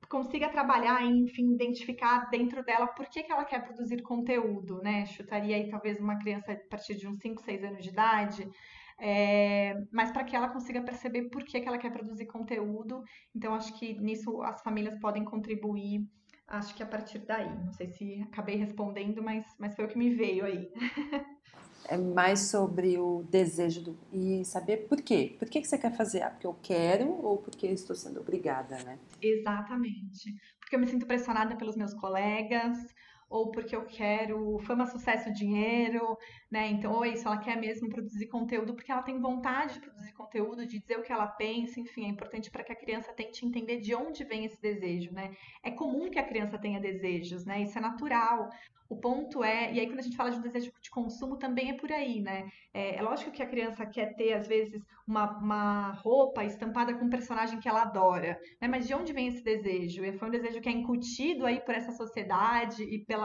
[0.09, 5.05] consiga trabalhar enfim, identificar dentro dela por que, que ela quer produzir conteúdo, né?
[5.05, 8.49] Chutaria aí talvez uma criança a partir de uns 5, 6 anos de idade.
[8.99, 13.03] É, mas para que ela consiga perceber por que, que ela quer produzir conteúdo.
[13.35, 16.07] Então, acho que nisso as famílias podem contribuir,
[16.47, 17.49] acho que a partir daí.
[17.65, 20.69] Não sei se acabei respondendo, mas, mas foi o que me veio aí.
[21.87, 25.35] é mais sobre o desejo do, e saber por quê.
[25.37, 26.21] Por que, que você quer fazer?
[26.21, 28.97] Ah, porque eu quero ou porque estou sendo obrigada, né?
[29.21, 30.35] Exatamente.
[30.59, 32.77] Porque eu me sinto pressionada pelos meus colegas,
[33.33, 36.15] ou porque eu quero fama, sucesso, dinheiro,
[36.51, 36.67] né?
[36.67, 40.13] Então, ou é isso, ela quer mesmo produzir conteúdo porque ela tem vontade de produzir
[40.13, 43.43] conteúdo, de dizer o que ela pensa, enfim, é importante para que a criança tente
[43.43, 45.35] entender de onde vem esse desejo, né?
[45.63, 47.63] É comum que a criança tenha desejos, né?
[47.63, 48.49] Isso é natural.
[48.93, 51.71] O ponto é, e aí quando a gente fala de um desejo de consumo, também
[51.71, 52.47] é por aí, né?
[52.71, 57.05] É, é lógico que a criança quer ter, às vezes, uma, uma roupa estampada com
[57.05, 58.67] um personagem que ela adora, né?
[58.67, 60.03] Mas de onde vem esse desejo?
[60.19, 63.22] Foi um desejo que é incutido aí por essa sociedade e pela,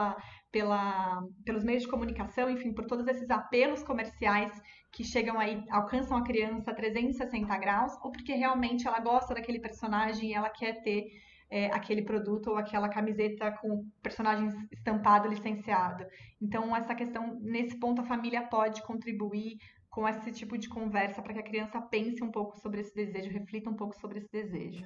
[0.51, 4.51] pela, pelos meios de comunicação, enfim, por todos esses apelos comerciais
[4.91, 9.59] que chegam aí, alcançam a criança a 360 graus, ou porque realmente ela gosta daquele
[9.59, 11.05] personagem e ela quer ter
[11.49, 16.05] é, aquele produto ou aquela camiseta com personagens estampado, licenciado.
[16.41, 19.57] Então, essa questão, nesse ponto, a família pode contribuir
[19.89, 23.31] com esse tipo de conversa para que a criança pense um pouco sobre esse desejo,
[23.31, 24.85] reflita um pouco sobre esse desejo.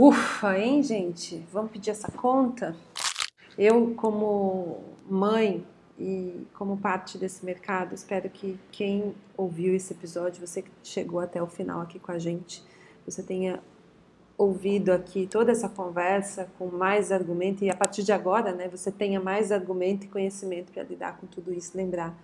[0.00, 1.44] Ufa, hein, gente?
[1.52, 2.76] Vamos pedir essa conta?
[3.58, 4.78] Eu, como
[5.10, 5.66] mãe
[5.98, 11.42] e como parte desse mercado, espero que quem ouviu esse episódio, você que chegou até
[11.42, 12.62] o final aqui com a gente,
[13.04, 13.60] você tenha
[14.36, 18.92] ouvido aqui toda essa conversa com mais argumento e a partir de agora, né, você
[18.92, 21.76] tenha mais argumento e conhecimento para lidar com tudo isso.
[21.76, 22.16] Lembrar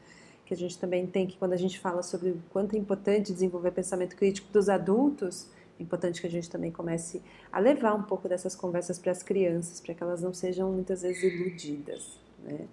[0.47, 3.33] que a gente também tem que, quando a gente fala sobre o quanto é importante
[3.33, 5.49] desenvolver pensamento crítico dos adultos,
[5.79, 7.23] importante que a gente também comece
[7.53, 11.03] a levar um pouco dessas conversas para as crianças, para que elas não sejam muitas
[11.03, 12.19] vezes iludidas.
[12.43, 12.67] Né?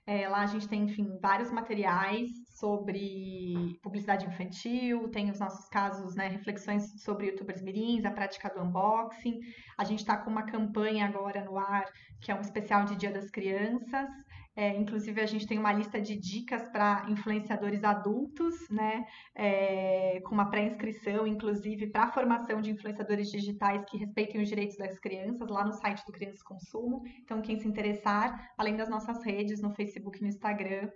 [0.06, 6.14] É, lá a gente tem, enfim, vários materiais sobre publicidade infantil, tem os nossos casos,
[6.14, 9.40] né, reflexões sobre youtubers mirins, a prática do unboxing.
[9.76, 11.84] A gente está com uma campanha agora no ar,
[12.20, 14.08] que é um especial de Dia das Crianças.
[14.54, 19.06] É, inclusive, a gente tem uma lista de dicas para influenciadores adultos, né?
[19.34, 24.76] É, com uma pré-inscrição, inclusive, para a formação de influenciadores digitais que respeitem os direitos
[24.76, 27.02] das crianças, lá no site do Crianças Consumo.
[27.22, 30.90] Então, quem se interessar, além das nossas redes, no Facebook e no Instagram.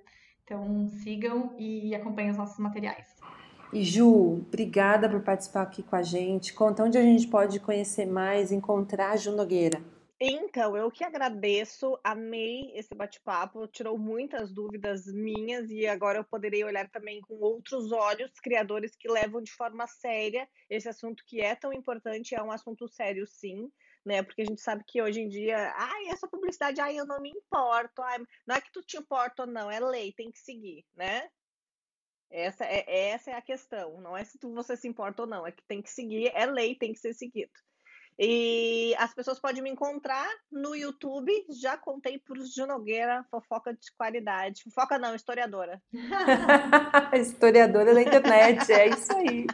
[0.46, 3.16] Então, sigam e acompanhem os nossos materiais.
[3.72, 6.54] E Ju, obrigada por participar aqui com a gente.
[6.54, 9.82] Conta onde a gente pode conhecer mais, encontrar a Ju Nogueira.
[10.20, 16.62] Então, eu que agradeço, amei esse bate-papo, tirou muitas dúvidas minhas e agora eu poderei
[16.62, 21.56] olhar também com outros olhos criadores que levam de forma séria esse assunto que é
[21.56, 23.68] tão importante, é um assunto sério sim,
[24.06, 24.22] né?
[24.22, 27.30] Porque a gente sabe que hoje em dia, ai, essa publicidade, ai, eu não me
[27.30, 30.86] importo, ai, não é que tu te importa ou não, é lei, tem que seguir,
[30.94, 31.28] né?
[32.30, 35.46] Essa é, essa é a questão, não é se tu, você se importa ou não,
[35.46, 37.52] é que tem que seguir, é lei, tem que ser seguido.
[38.18, 41.30] E as pessoas podem me encontrar no YouTube.
[41.60, 44.62] Já contei por Ju Nogueira, fofoca de qualidade.
[44.62, 45.82] Fofoca não, historiadora.
[47.12, 49.46] historiadora da internet, é isso aí.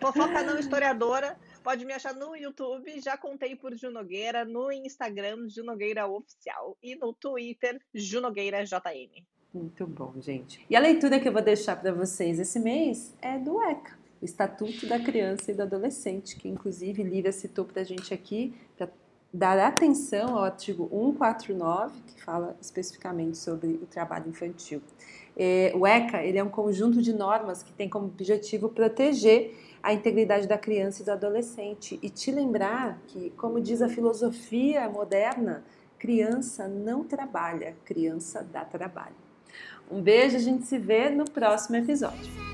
[0.00, 1.38] fofoca não, historiadora.
[1.64, 6.76] Pode me achar no YouTube, já contei por Ju Nogueira, no Instagram, Ju Nogueira Oficial,
[6.82, 9.24] e no Twitter, Ju Nogueira JM.
[9.54, 10.62] Muito bom, gente.
[10.68, 14.24] E a leitura que eu vou deixar para vocês esse mês é do ECA o
[14.24, 18.90] Estatuto da Criança e do Adolescente, que inclusive Lívia citou para a gente aqui, para
[19.32, 24.82] dar atenção ao artigo 149, que fala especificamente sobre o trabalho infantil.
[25.36, 29.92] É, o ECA ele é um conjunto de normas que tem como objetivo proteger a
[29.92, 35.62] integridade da criança e do adolescente e te lembrar que, como diz a filosofia moderna,
[35.98, 39.14] criança não trabalha, criança dá trabalho.
[39.90, 42.53] Um beijo, a gente se vê no próximo episódio.